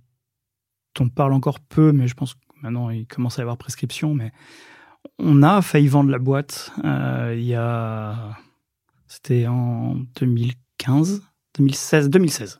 [1.00, 4.14] on parle encore peu, mais je pense que maintenant il commence à y avoir prescription.
[4.14, 4.32] Mais
[5.20, 8.38] on a failli vendre la boîte euh, il y a.
[9.08, 11.22] C'était en 2015,
[11.58, 12.60] 2016, 2016.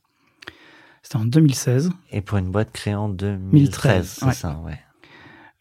[1.04, 1.92] C'était en 2016.
[2.12, 4.34] Et pour une boîte créée en 2013, 2013, c'est ouais.
[4.34, 4.80] ça, ouais.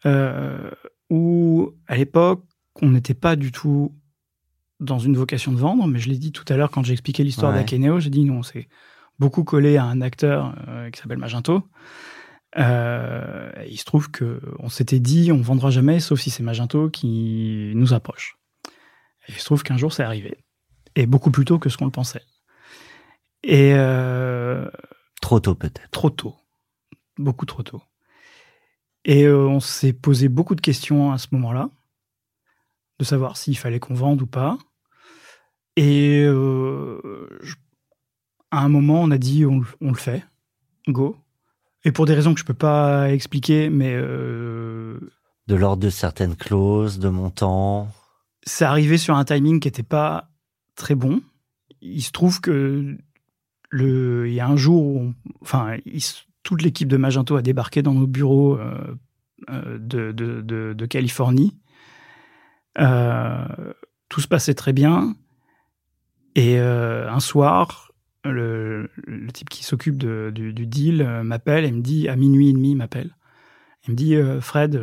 [0.05, 0.71] euh,
[1.09, 2.43] où à l'époque,
[2.81, 3.93] on n'était pas du tout
[4.79, 7.23] dans une vocation de vendre, mais je l'ai dit tout à l'heure quand j'ai expliqué
[7.23, 7.59] l'histoire Ouais.
[7.59, 8.67] d'Akeneo, j'ai dit non, c'est
[9.19, 11.63] beaucoup collé à un acteur euh, qui s'appelle Magento.
[12.57, 16.89] Euh, il se trouve que on s'était dit on vendra jamais, sauf si c'est Magento
[16.89, 18.37] qui nous approche.
[19.27, 20.37] Et il se trouve qu'un jour c'est arrivé,
[20.99, 22.23] et beaucoup plus tôt que ce qu'on le pensait.
[23.43, 24.67] Et euh,
[25.21, 25.89] Trop tôt peut-être.
[25.91, 26.35] trop tôt,
[27.17, 27.81] beaucoup trop tôt.
[29.05, 31.69] Et euh, on s'est posé beaucoup de questions à ce moment-là,
[32.99, 34.57] de savoir s'il fallait qu'on vende ou pas.
[35.75, 37.55] Et euh, je-
[38.51, 40.25] à un moment, on a dit on, le- on le fait,
[40.87, 41.15] go.
[41.85, 46.97] Et pour des raisons que je peux pas expliquer, mais De l'ordre de certaines clauses,
[46.99, 47.87] de montants.
[48.43, 50.29] c'est arrivé sur un timing qui n'était pas
[50.77, 51.21] très bon.
[51.81, 52.97] Il se trouve que
[53.69, 55.75] le, il y a un jour où, enfin,
[56.43, 58.95] toute l'équipe de Magento a débarqué dans nos bureaux euh,
[59.49, 61.57] euh, de, de, Californie.
[62.79, 63.45] Euh,
[64.07, 65.15] tout se passait très bien.
[66.35, 67.91] Et un soir,
[68.23, 68.89] le,
[69.33, 73.15] type qui s'occupe du, du deal m'appelle et me dit, à minuit et demi, m'appelle.
[73.87, 74.79] Il me dit, Fred,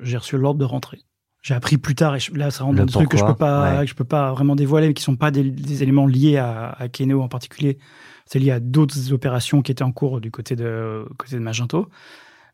[0.00, 1.04] j'ai reçu l'ordre de rentrer.
[1.46, 3.34] J'ai appris plus tard, et je- là, ça rentre dans des trucs que je peux
[3.36, 3.84] pas, ouais.
[3.84, 6.70] que je peux pas vraiment dévoiler, mais qui sont pas des, des éléments liés à,
[6.76, 7.78] à Keneo en particulier.
[8.24, 11.88] C'est lié à d'autres opérations qui étaient en cours du côté de, côté de Magento.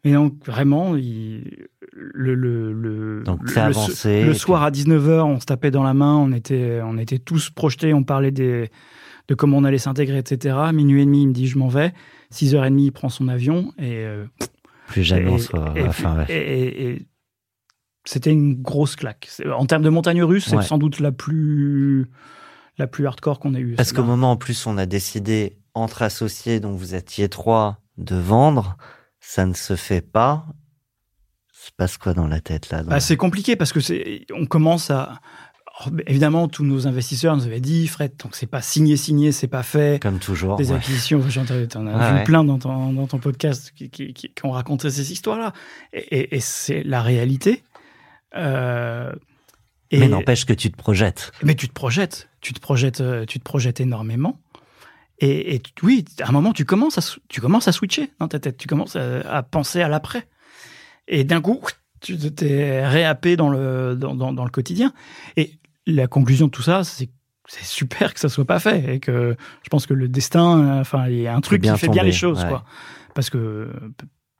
[0.05, 4.71] Mais donc, vraiment, il, le, le, le, Donc, le, le- avancé, le et soir à
[4.71, 8.31] 19h, on se tapait dans la main, on était, on était tous projetés, on parlait
[8.33, 8.71] des,
[9.29, 10.55] de comment on allait s'intégrer, etc.
[10.75, 11.95] Minuit et demi, il me dit, je m'en vais.
[12.31, 14.27] 6h30, il prend son avion et, euh,
[14.89, 16.27] Plus jamais et- on et- enfin, ouais.
[16.29, 17.07] et- et- et
[18.05, 19.29] c'était une grosse claque.
[19.57, 22.11] En termes de montagne russe, c'est sans doute la plus,
[22.79, 23.75] la plus hardcore qu'on ait eue.
[23.77, 28.17] Parce qu'au moment en plus on a décidé entre associés, donc vous étiez trois, de
[28.17, 28.77] vendre,
[29.21, 30.47] ça ne se fait pas.
[31.53, 34.91] Se passe quoi dans la tête là Bah, c'est compliqué parce que c'est, on commence
[34.91, 35.21] à.
[35.81, 39.47] Alors, évidemment, tous nos investisseurs nous avaient dit, Fred, donc c'est pas signé, signé, c'est
[39.49, 40.03] pas fait.
[40.03, 40.57] Comme toujours.
[40.57, 40.77] Des ouais.
[40.77, 42.25] acquisitions, j'en ai- Ah vu ouais.
[42.25, 45.53] plein dans ton, dans ton podcast qui, qui, qui- qui ont raconté ces histoires-là.
[45.93, 47.63] Et, et- et c'est la réalité.
[48.37, 49.13] Euh,
[49.91, 51.33] et- Mais n'empêche que tu te projettes.
[51.43, 54.41] Mais tu te projettes, tu te projettes, euh, tu te projettes énormément.
[55.25, 58.57] Et, oui, à un moment, tu commences à, tu commences à switcher dans ta tête.
[58.57, 60.27] Tu commences à, à penser à l'après.
[61.07, 61.61] Et d'un coup,
[62.01, 64.93] tu t'es réhappé dans le, dans, dans, dans le quotidien.
[65.37, 65.53] Et
[65.87, 67.09] la conclusion de tout ça, c'est
[67.49, 71.09] c'est super que ça soit pas fait et que je pense que le destin, enfin,
[71.09, 72.49] il y a un truc bien qui fait bien les choses, ouais.
[72.49, 72.65] quoi.
[73.15, 73.69] Parce que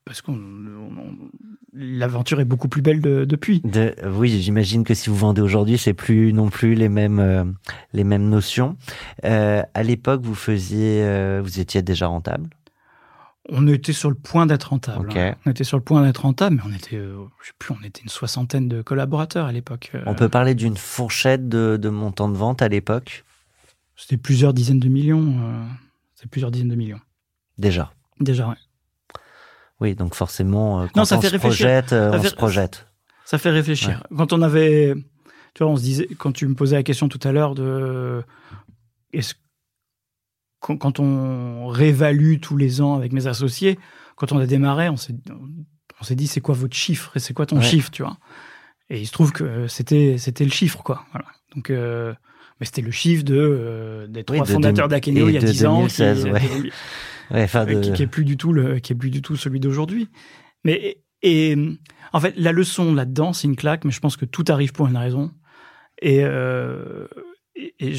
[0.05, 1.31] parce on-
[1.75, 3.61] l'aventure est beaucoup plus belle de- depuis.
[3.61, 7.45] De- oui, j'imagine que si vous vendez aujourd'hui, c'est plus non plus les mêmes euh,
[7.93, 8.77] les mêmes notions.
[9.25, 12.49] Euh, à l'époque, vous faisiez, euh, vous étiez déjà rentable?
[13.49, 15.11] On était sur le point d'être rentable.
[15.17, 15.35] Hein.
[15.47, 17.85] On était sur le point d'être rentable, mais on était, euh, je sais plus, on
[17.85, 19.91] était une soixantaine de collaborateurs à l'époque.
[20.07, 23.25] On peut parler d'une fourchette de, de montant de vente à l'époque,
[23.97, 25.35] C'était plusieurs dizaines de millions.
[26.15, 27.01] C'était plusieurs dizaines de millions.
[27.59, 27.93] déjà.
[28.21, 28.55] Déjà, ouais.
[29.83, 31.67] Oui, donc forcément, euh, quand Non, ça on fait se réfléchir.
[31.67, 32.87] projette, euh, Ça on fait- se projette.
[33.25, 34.03] Ça fait réfléchir.
[34.17, 34.95] Quand on avait,
[35.55, 38.23] tu vois, on se disait, quand tu me posais la question tout à l'heure de,
[39.13, 39.35] est-ce
[40.61, 43.79] quand, quand on réévalue tous les ans avec mes associés,
[44.17, 45.15] quand on a démarré, on s'est,
[46.01, 47.63] on s'est dit, c'est quoi votre chiffre et c'est quoi ton Ouais.
[47.65, 48.17] chiffre, tu vois?
[48.91, 51.05] Et il se trouve que c'était, c'était le chiffre, quoi.
[51.13, 51.27] Voilà.
[51.57, 52.13] Donc, euh,
[52.61, 55.41] mais c'était le chiffre de euh, des trois Oui, de fondateurs d'Akeneo il y a
[55.41, 56.71] et de 10 ans, 2016, qui, ouais.
[57.31, 59.37] Ouais, euh, de- qui, qui est plus du tout le, qui est plus du tout
[59.37, 60.09] celui d'aujourd'hui.
[60.65, 61.57] Mais et
[62.13, 64.89] en fait, la leçon là-dedans, c'est une claque, mais je pense que tout arrive pour
[64.89, 65.33] une raison.
[66.01, 67.07] Et, euh,
[67.55, 67.95] et,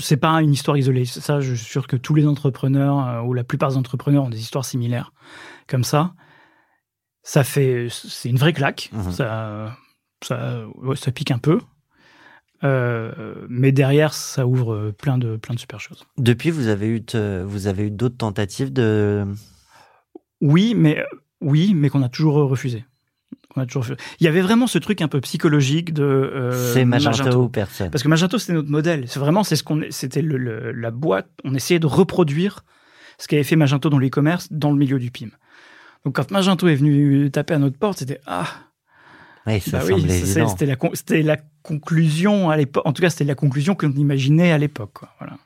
[0.00, 1.04] c'est pas une histoire isolée.
[1.04, 4.30] Ça, je suis sûr que tous les entrepreneurs euh, ou la plupart des entrepreneurs ont
[4.30, 5.12] des histoires similaires
[5.68, 6.14] comme ça.
[7.22, 8.90] Ça fait, c'est une vraie claque.
[8.92, 9.12] Mhm.
[9.12, 9.76] Ça,
[10.22, 11.60] ça, ouais, ça pique un peu.
[12.64, 16.04] Euh, mais derrière, ça ouvre plein de, plein de super choses.
[16.16, 19.24] Depuis, vous avez eu, te- vous avez eu d'autres tentatives de.
[20.40, 21.04] Oui, mais euh,
[21.40, 22.84] oui, mais qu'on a toujours refusé.
[23.50, 23.84] Qu'on a toujours.
[24.20, 26.02] Il y avait vraiment ce truc un peu psychologique de.
[26.04, 27.90] euh, c'est Magento, ou personne?
[27.90, 29.04] Parce que Magento, c'était notre modèle.
[29.08, 31.28] C'est vraiment, c'est ce qu'on, c'était le, le- la boîte.
[31.44, 32.64] On essayait de reproduire
[33.18, 35.28] ce qu'avait fait Magento dans l'e-commerce dans le milieu du PIM.
[36.04, 38.46] Donc quand Magento est venu taper à notre porte, c'était ah
[39.46, 40.48] Oui, ça bah oui, semblait c'est- évident.
[40.48, 42.84] c'était la con- c'était la conclusion à l'époque.
[42.86, 44.98] En tout cas, c'était la conclusion qu'on imaginait à l'époque.
[45.18, 45.36] Voilà.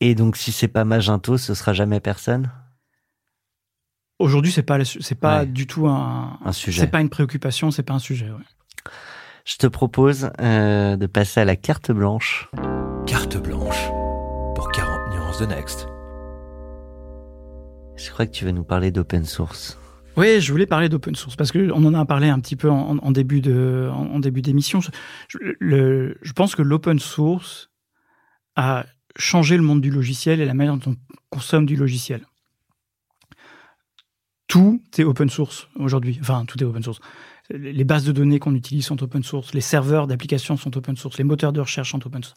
[0.00, 2.50] Et donc, si c'est pas Magento, ce sera jamais personne?
[4.18, 5.46] Aujourd'hui, c'est pas c'est pas Ouais.
[5.46, 6.80] du tout un, Un sujet.
[6.82, 8.30] c'est pas une préoccupation, c'est pas un sujet.
[8.30, 8.92] ouais.
[9.44, 12.48] Je te propose euh, de passer à la carte blanche.
[13.06, 13.88] Carte blanche
[14.54, 15.88] pour 40 nuances de Next.
[17.96, 19.78] Je crois que tu vas nous parler d'open source.
[20.16, 22.68] Oui, je voulais parler d'open source parce que on en a parlé un petit peu
[22.68, 24.80] en, début de en, début d'émission.
[25.30, 27.70] Je, pense que l'open source
[28.54, 28.84] a
[29.16, 30.96] changé le monde du logiciel et la manière dont on
[31.30, 32.26] consomme du logiciel.
[34.48, 36.18] Tout est open source aujourd'hui.
[36.20, 37.00] Enfin, tout est open source.
[37.48, 39.54] Les bases de données qu'on utilise sont open source.
[39.54, 41.16] Les serveurs d'applications sont open source.
[41.16, 42.36] Les moteurs de recherche sont open source.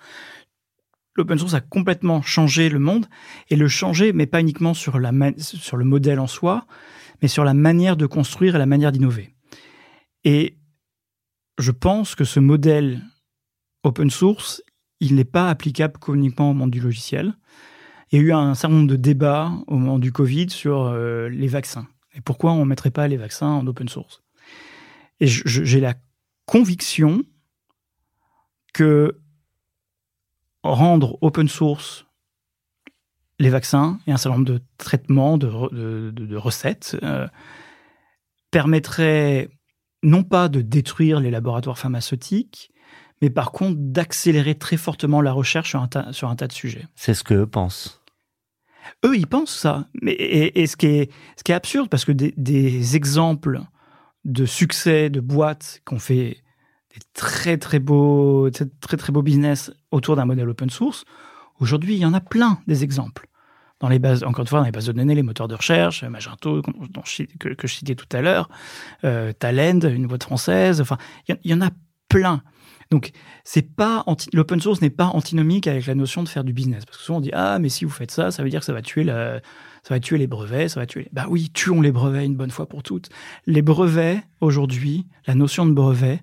[1.17, 3.05] L'open source a complètement changé le monde
[3.49, 6.65] et le changer, mais pas uniquement sur, la sur le modèle en soi,
[7.21, 9.35] mais sur la manière de construire et la manière d'innover.
[10.23, 10.57] Et
[11.57, 13.01] je pense que ce modèle
[13.83, 14.61] open source,
[14.99, 17.33] il n'est pas applicable qu'uniquement au monde du logiciel.
[18.11, 21.29] Il y a eu un certain nombre de débats au moment du Covid sur euh,
[21.29, 21.87] les vaccins.
[22.13, 24.23] Et pourquoi on ne mettrait pas les vaccins en open source?
[25.19, 25.95] Et j'ai la
[26.45, 27.23] conviction
[28.73, 29.19] que
[30.63, 32.05] rendre open source
[33.39, 37.27] les vaccins et un certain nombre de traitements, de, re- de- de- de recettes, euh,
[38.51, 39.49] permettrait
[40.03, 42.71] non pas de détruire les laboratoires pharmaceutiques,
[43.21, 46.53] mais par contre d'accélérer très fortement la recherche sur un tas, sur un tas de
[46.53, 46.85] sujets.
[46.95, 48.01] C'est ce que eux pensent.
[49.03, 49.87] Eux, ils pensent ça.
[50.01, 53.61] Mais, et, et ce, qui est, ce qui est absurde, parce que des, des exemples
[54.25, 56.37] de succès de boîtes qui ont fait
[56.93, 61.03] des très très beaux, très très, très beaux business autour d'un modèle open source,
[61.59, 63.27] aujourd'hui, il y en a plein des exemples.
[63.81, 66.03] Dans les bases, encore une fois, dans les bases de données, les moteurs de recherche,
[66.03, 66.61] Magento,
[67.39, 68.49] que, je citais tout à l'heure,
[69.03, 71.69] euh, Talend, une boîte française, enfin, il y en- a
[72.07, 72.41] plein.
[72.91, 73.11] Donc,
[73.43, 76.85] c'est pas l'open source n'est pas antinomique avec la notion de faire du business.
[76.85, 78.65] Parce que souvent on dit ah mais si vous faites ça, ça veut dire que
[78.65, 79.41] ça va tuer la,
[79.83, 81.03] ça va tuer les brevets, ça va tuer.
[81.03, 81.09] Les...
[81.11, 83.09] Bah oui, tuons les brevets une bonne fois pour toutes.
[83.47, 86.21] Les brevets aujourd'hui, la notion de brevet,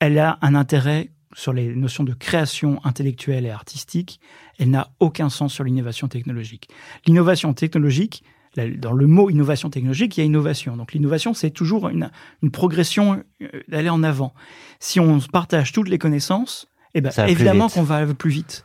[0.00, 4.20] elle a un intérêt sur les notions de création intellectuelle et artistique.
[4.58, 6.68] Elle n'a aucun sens sur l'innovation technologique.
[7.06, 8.24] L'innovation technologique,
[8.56, 10.76] dans le mot innovation technologique, il y a innovation.
[10.76, 12.10] Donc l'innovation, c'est toujours une,
[12.42, 14.34] une progression euh, d'aller en avant.
[14.80, 18.64] Si on partage toutes les connaissances, eh ben, évidemment qu'on va plus vite.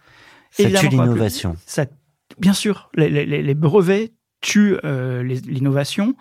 [0.49, 1.55] Ça Évidemment tue l'innovation.
[1.68, 1.86] Ça,
[2.39, 4.11] bien sûr, les, les- les- les brevets
[4.41, 6.16] tuent euh, l'innovation.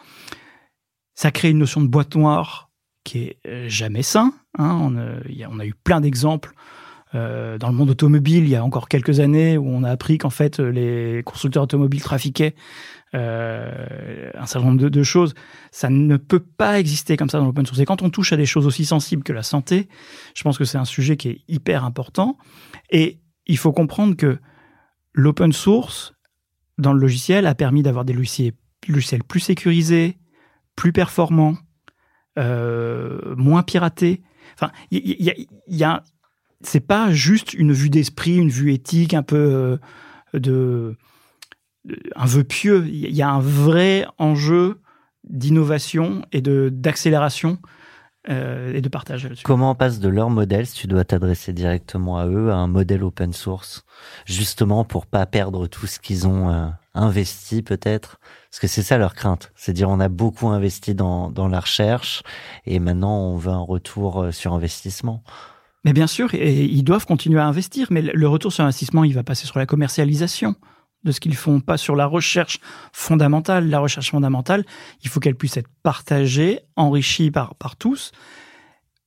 [1.14, 2.70] Ça crée une notion de boîte noire
[3.04, 4.32] qui est euh, jamais sain.
[4.58, 4.94] hein.
[4.96, 6.52] A- on a eu plein d'exemples
[7.14, 10.18] euh, dans le monde automobile il y a encore quelques années où on a appris
[10.18, 12.56] qu'en fait euh, les constructeurs automobiles trafiquaient
[13.14, 15.34] euh, un certain nombre de, choses.
[15.70, 17.78] Ça ne peut pas exister comme ça dans l'open source.
[17.78, 19.88] Et quand on touche à des choses aussi sensibles que la santé,
[20.34, 22.36] je pense que c'est un sujet qui est hyper important.
[22.90, 24.38] Et il faut comprendre que
[25.12, 26.14] l'open source
[26.76, 28.52] dans le logiciel a permis d'avoir des logiciels,
[29.28, 30.18] plus sécurisés,
[30.74, 31.63] plus performants, euh,
[32.36, 34.22] moins piratés.
[34.54, 35.34] Enfin, il
[35.68, 36.02] y, a,
[36.60, 39.80] c'est pas juste une vue d'esprit, une vue éthique, un peu
[40.34, 40.96] euh, de,
[42.16, 42.86] un vœu pieux.
[42.86, 44.80] Il y a un vrai enjeu
[45.24, 47.58] d'innovation et de d'accélération
[48.28, 49.28] euh, et de partage.
[49.42, 52.66] Comment on passe de leur modèle, si tu dois t'adresser directement à eux, à un
[52.66, 53.84] modèle open source,
[54.26, 58.18] justement pour pas perdre tout ce qu'ils ont euh, investi peut-être
[58.50, 61.60] Parce que c'est ça leur crainte, c'est dire on a beaucoup investi dans, dans la
[61.60, 62.22] recherche
[62.66, 65.22] et maintenant on veut un retour euh, sur investissement.
[65.84, 69.12] Mais bien sûr, et ils doivent continuer à investir, mais le retour sur investissement, il
[69.12, 70.54] va passer sur la commercialisation
[71.04, 72.58] de ce qu'ils font, pas sur la recherche
[72.92, 73.68] fondamentale.
[73.68, 74.64] La recherche fondamentale,
[75.02, 78.12] il faut qu'elle puisse être partagée, enrichie par, par tous.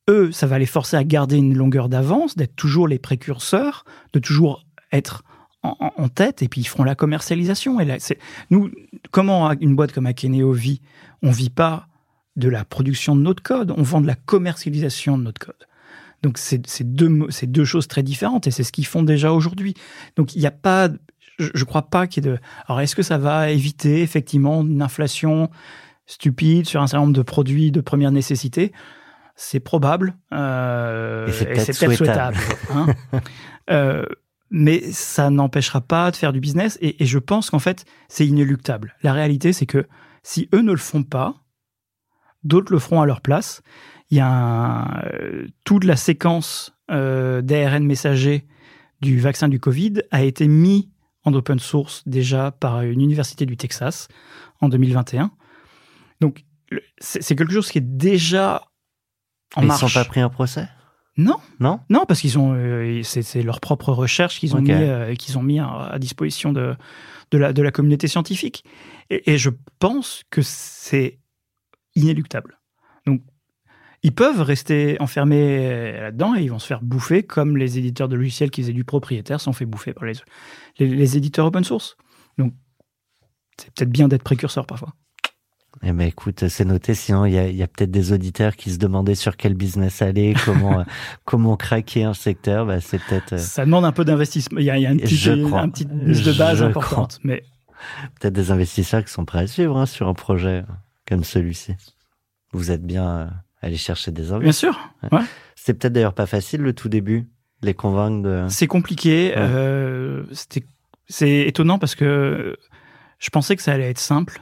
[0.10, 3.84] Eux, ça va les forcer à garder une longueur d'avance, d'être toujours les précurseurs,
[4.14, 5.24] de toujours être
[5.64, 7.80] en, en, tête, et puis ils feront la commercialisation.
[7.80, 8.72] Et là, c'est nous,
[9.12, 10.82] comment une boîte comme Akeneo vit?
[11.24, 11.88] On vit pas
[12.36, 15.68] de la production de notre code, on vend de la commercialisation de notre code.
[16.24, 19.76] Donc c'est deux, deux choses très différentes et c'est ce qu'ils font déjà aujourd'hui.
[20.16, 20.90] Donc il n'y a pas,
[21.38, 22.40] je ne crois pas qu'il y ait de.
[22.68, 25.50] Alors, est-ce que ça va éviter effectivement une inflation
[26.06, 28.72] stupide sur un certain nombre de produits de première nécessité?
[29.36, 30.16] C'est probable.
[30.34, 32.38] Euh, et c'est peut-être peut souhaitable.
[32.38, 33.22] souhaitable hein
[33.70, 34.06] euh,
[34.50, 36.78] mais ça n'empêchera pas de faire du business.
[36.82, 38.96] Et, et je pense qu'en fait, c'est inéluctable.
[39.04, 39.88] La réalité, c'est que
[40.24, 41.36] si eux ne le font pas,
[42.44, 43.62] d'autres le feront à leur place.
[44.10, 48.48] Il y a un, euh, toute la séquence euh, d'ARN messager
[49.02, 50.90] du vaccin du Covid a été mis
[51.24, 54.08] en open source déjà par une université du Texas
[54.62, 55.32] en 2021.
[56.22, 56.46] Donc,
[57.00, 58.70] c'est quelque chose qui est déjà
[59.56, 59.82] en Mais marche.
[59.82, 60.68] Ils ne sont pas pris en procès?
[61.18, 61.38] Non.
[61.60, 61.80] Non?
[61.90, 64.76] Non, parce qu'ils ont, euh, c'est leur propre recherche qu'ils ont, Okay.
[64.76, 66.76] mis, euh, qu'ils ont mis à, disposition de,
[67.32, 68.64] de, la, de la communauté scientifique.
[69.10, 69.50] Et, et je
[69.80, 71.20] pense que c'est
[71.96, 72.60] inéluctable.
[73.08, 73.22] Donc,
[74.04, 78.16] ils peuvent rester enfermés là-dedans et ils vont se faire bouffer comme les éditeurs de
[78.16, 80.14] logiciels qui faisaient du propriétaire sont fait bouffer par les,
[80.78, 81.98] les, les éditeurs open source.
[82.38, 82.54] Donc,
[83.60, 84.94] c'est peut-être bien d'être précurseur parfois.
[85.84, 86.94] Eh ben écoute, c'est noté.
[86.96, 89.54] Sinon, il y a, il y a peut-être des auditeurs qui se demandaient sur quel
[89.54, 90.84] business aller, comment euh,
[91.26, 92.66] comment craquer un secteur.
[92.66, 94.60] Bah, c'est peut-être euh, Ça demande un peu d'investissement.
[94.60, 95.62] Il y a, il y a une petite, crois.
[95.62, 97.20] un petite mise de base Je importante.
[97.24, 97.44] Mais
[98.20, 100.64] peut-être des investisseurs qui sont prêts à suivre hein, sur un projet
[101.08, 101.76] comme celui-ci.
[102.54, 103.28] Vous êtes bien euh,
[103.62, 104.74] allé chercher des bien investisseurs.
[104.74, 105.24] sûr, ouais.
[105.56, 107.28] C'est peut-être d'ailleurs pas facile le tout début,
[107.62, 108.46] les convaincre de.
[108.50, 109.30] c'est compliqué.
[109.30, 109.36] Ouais.
[109.38, 110.66] Euh, c'était-
[111.10, 112.58] c'est étonnant parce que
[113.20, 114.42] je pensais que ça allait être simple.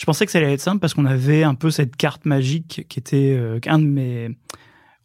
[0.00, 2.86] Je pensais que ça allait être simple parce qu'on avait un peu cette carte magique
[2.88, 4.30] qui était euh, qu'un de mes.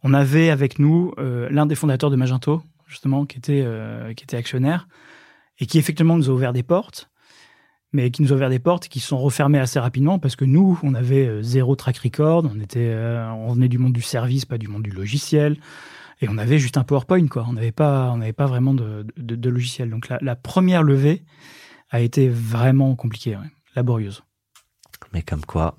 [0.04, 4.24] On avait avec nous euh, l'un des fondateurs de Magento, justement, qui était, euh, qui
[4.24, 4.88] était actionnaire
[5.60, 7.10] et qui effectivement nous a ouvert des portes,
[7.92, 10.38] mais qui nous a ouvert des portes et qui se sont refermées assez rapidement parce
[10.38, 13.92] que nous, on avait euh, zéro track record, on, était, euh, on venait du monde
[13.92, 15.58] du service, pas du monde du logiciel.
[16.22, 17.46] Et on avait juste un PowerPoint, quoi.
[17.50, 19.90] On n'avait pas, on n'avait pas vraiment de, de, de logiciel.
[19.90, 21.26] Donc la, la première levée
[21.90, 24.24] a été vraiment compliquée, ouais, laborieuse.
[25.16, 25.78] Mais comme quoi,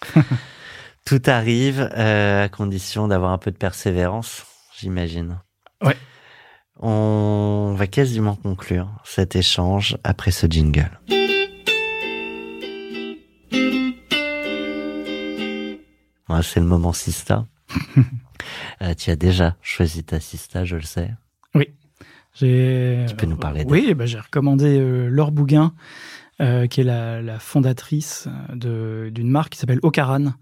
[1.04, 4.46] tout arrive euh, à condition d'avoir un peu de persévérance,
[4.78, 5.38] j'imagine.
[5.84, 5.98] Ouais.
[6.78, 10.98] On va quasiment conclure cet échange après ce jingle.
[16.30, 17.44] Ouais, c'est le moment Sista.
[18.82, 21.10] Euh, tu as déjà choisi ta Sista, je le sais.
[22.34, 25.74] J'ai, Tu peux nous parler d'elle Oui, bah, j'ai recommandé euh, Laure Bouguin,
[26.40, 30.32] euh, qui est la, fondatrice de, d'une marque qui s'appelle Ocaran.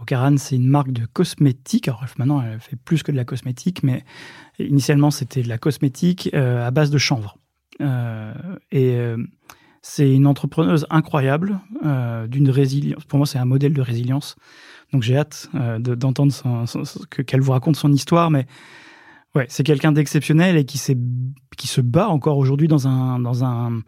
[0.00, 1.88] Ocaran, c'est une marque de cosmétiques.
[1.88, 4.04] Alors maintenant, elle fait plus que de la cosmétique, mais
[4.58, 7.36] initialement, c'était de la cosmétique euh, à base de chanvre.
[7.80, 8.32] Euh,
[8.70, 9.16] et euh,
[9.82, 13.04] c'est une entrepreneuse incroyable, euh, d'une résilience.
[13.04, 14.36] Pour moi, c'est un modèle de résilience.
[14.92, 16.32] Donc j'ai hâte euh, de- d'entendre
[17.26, 18.46] qu'elle vous raconte son histoire, mais
[19.34, 20.80] ouais, c'est quelqu'un d'exceptionnel et qui,
[21.56, 23.82] qui se bat encore aujourd'hui dans un, dans un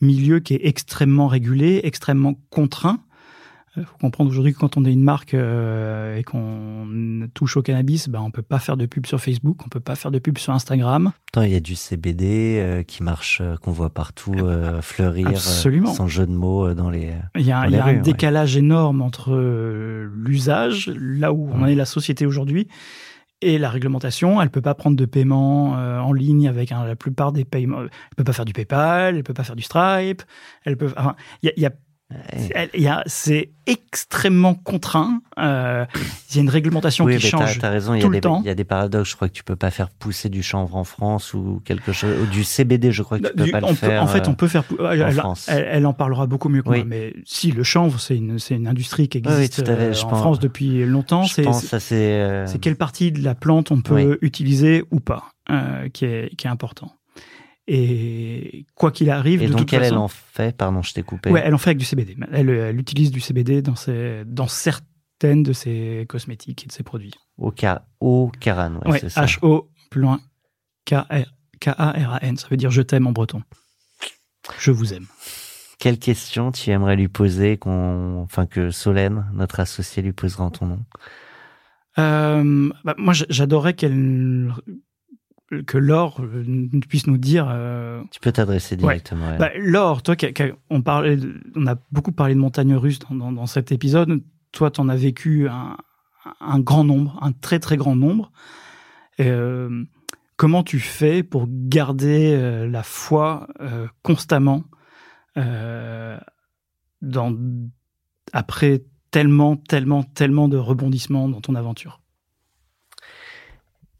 [0.00, 3.00] milieu qui est extrêmement régulé, extrêmement contraint.
[3.76, 6.88] Il faut comprendre aujourd'hui que quand on est une marque euh, et qu'on
[7.34, 9.94] touche au cannabis, ben, on peut pas faire de pub sur Facebook, on peut pas
[9.94, 11.12] faire de pub sur Instagram.
[11.36, 15.30] Il y a du CBD euh, qui marche, euh, qu'on voit partout euh, fleurir, euh,
[15.30, 15.94] Absolument.
[15.94, 17.12] sans jeu de mots euh, dans les.
[17.36, 18.00] Il y a, Dans il y les a rues, un ouais.
[18.00, 22.66] décalage énorme entre euh, l'usage, là où on est la société aujourd'hui,
[23.42, 24.40] et la réglementation.
[24.40, 27.82] Elle peut pas prendre de paiement euh, en ligne avec hein, la plupart des paiements.
[27.82, 30.22] Elle peut pas faire du PayPal, elle peut pas faire du Stripe.
[30.64, 30.92] Elle peut.
[30.96, 31.70] Enfin, y a-
[33.06, 35.20] C'est extrêmement contraint.
[35.38, 35.84] Euh,
[36.30, 37.58] Il y a une réglementation Oui, qui change.
[37.58, 38.40] t'as raison, il y, tout a le des, temps.
[38.42, 39.10] il y a des paradoxes.
[39.10, 42.16] Je crois que tu peux pas faire pousser du chanvre en France ou quelque chose,
[42.22, 44.02] ou du CBD, je crois que tu peux Du- pas le peut- faire.
[44.02, 44.64] en fait, euh, on peut faire.
[44.90, 45.46] Elle, elle- France.
[45.48, 46.78] elle- elle en parlera beaucoup mieux que Oui.
[46.78, 46.86] moi.
[46.86, 49.94] Mais si, le chanvre, c'est une, c'est une industrie qui oui, existe tout fait, euh,
[50.04, 51.22] en pense- France depuis longtemps.
[51.22, 51.34] je
[51.78, 56.34] C'est euh, quelle partie de la plante on peut utiliser ou pas euh, qui, est,
[56.36, 56.92] qui est important.
[57.72, 61.30] Et quoi qu'il arrive, Et de donc toute elle, en fait, pardon, je t'ai coupé.
[61.30, 62.16] ouais, elle en fait avec du CBD.
[62.32, 66.82] Elle, elle utilise du CBD dans, ses, dans certaines de ses cosmétiques et de ses
[66.82, 67.12] produits.
[67.38, 69.24] Au, car, au Caran, ouais, Ouais, c'est ça.
[69.24, 70.20] H-O, plus loin,
[70.84, 72.36] K-A-R-A-N.
[72.36, 73.42] Ça veut dire je t'aime en breton.
[74.58, 75.06] Je vous aime.
[75.78, 80.50] Quelle question tu aimerais lui poser, qu'on, enfin que Solène, notre associé, lui posera en
[80.50, 80.84] ton nom?
[81.98, 84.52] Euh, bah, moi, j- j'adorerais qu'elle
[85.66, 87.46] que Laure euh, puisse nous dire.
[87.50, 89.30] euh, Tu peux t'adresser directement.
[89.32, 89.38] elle.
[89.38, 90.14] bah, Laure, toi,
[90.70, 94.22] on parlait, de- on a beaucoup parlé de montagnes russes dans, dans, dans cet épisode.
[94.52, 95.76] Toi, tu en as vécu un,
[96.40, 98.30] un grand nombre, un très très grand nombre.
[99.18, 99.84] Euh,
[100.36, 103.48] comment tu fais pour garder euh, la foi
[104.02, 104.64] constamment
[107.02, 107.36] dans,
[108.32, 112.00] après tellement, tellement, tellement de rebondissements dans ton aventure?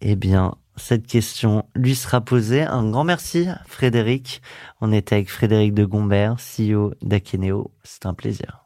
[0.00, 2.62] Eh bien, cette question lui sera posée.
[2.62, 4.42] Un grand merci, Frédéric.
[4.80, 7.70] On était avec Frédéric de Gombert, CEO d'Akeneo.
[7.84, 8.64] C'est un plaisir.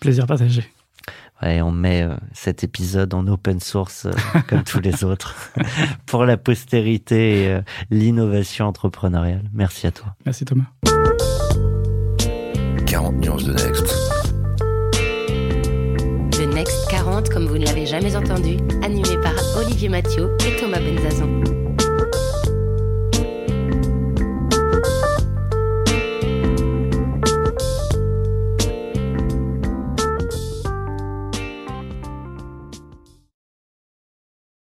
[0.00, 0.64] Plaisir partagé.
[1.42, 4.12] Ouais, on met euh, cet épisode en open source euh,
[4.48, 5.52] comme tous les autres
[6.06, 9.44] pour la postérité et euh, l'innovation entrepreneuriale.
[9.52, 10.14] Merci à toi.
[10.24, 10.64] Merci Thomas.
[12.86, 13.94] 40 nuances de Next.
[16.38, 20.80] Le Next 40, comme vous ne l'avez jamais entendu, animé par Olivier Mathieu et Thomas
[20.80, 21.40] Benzazon.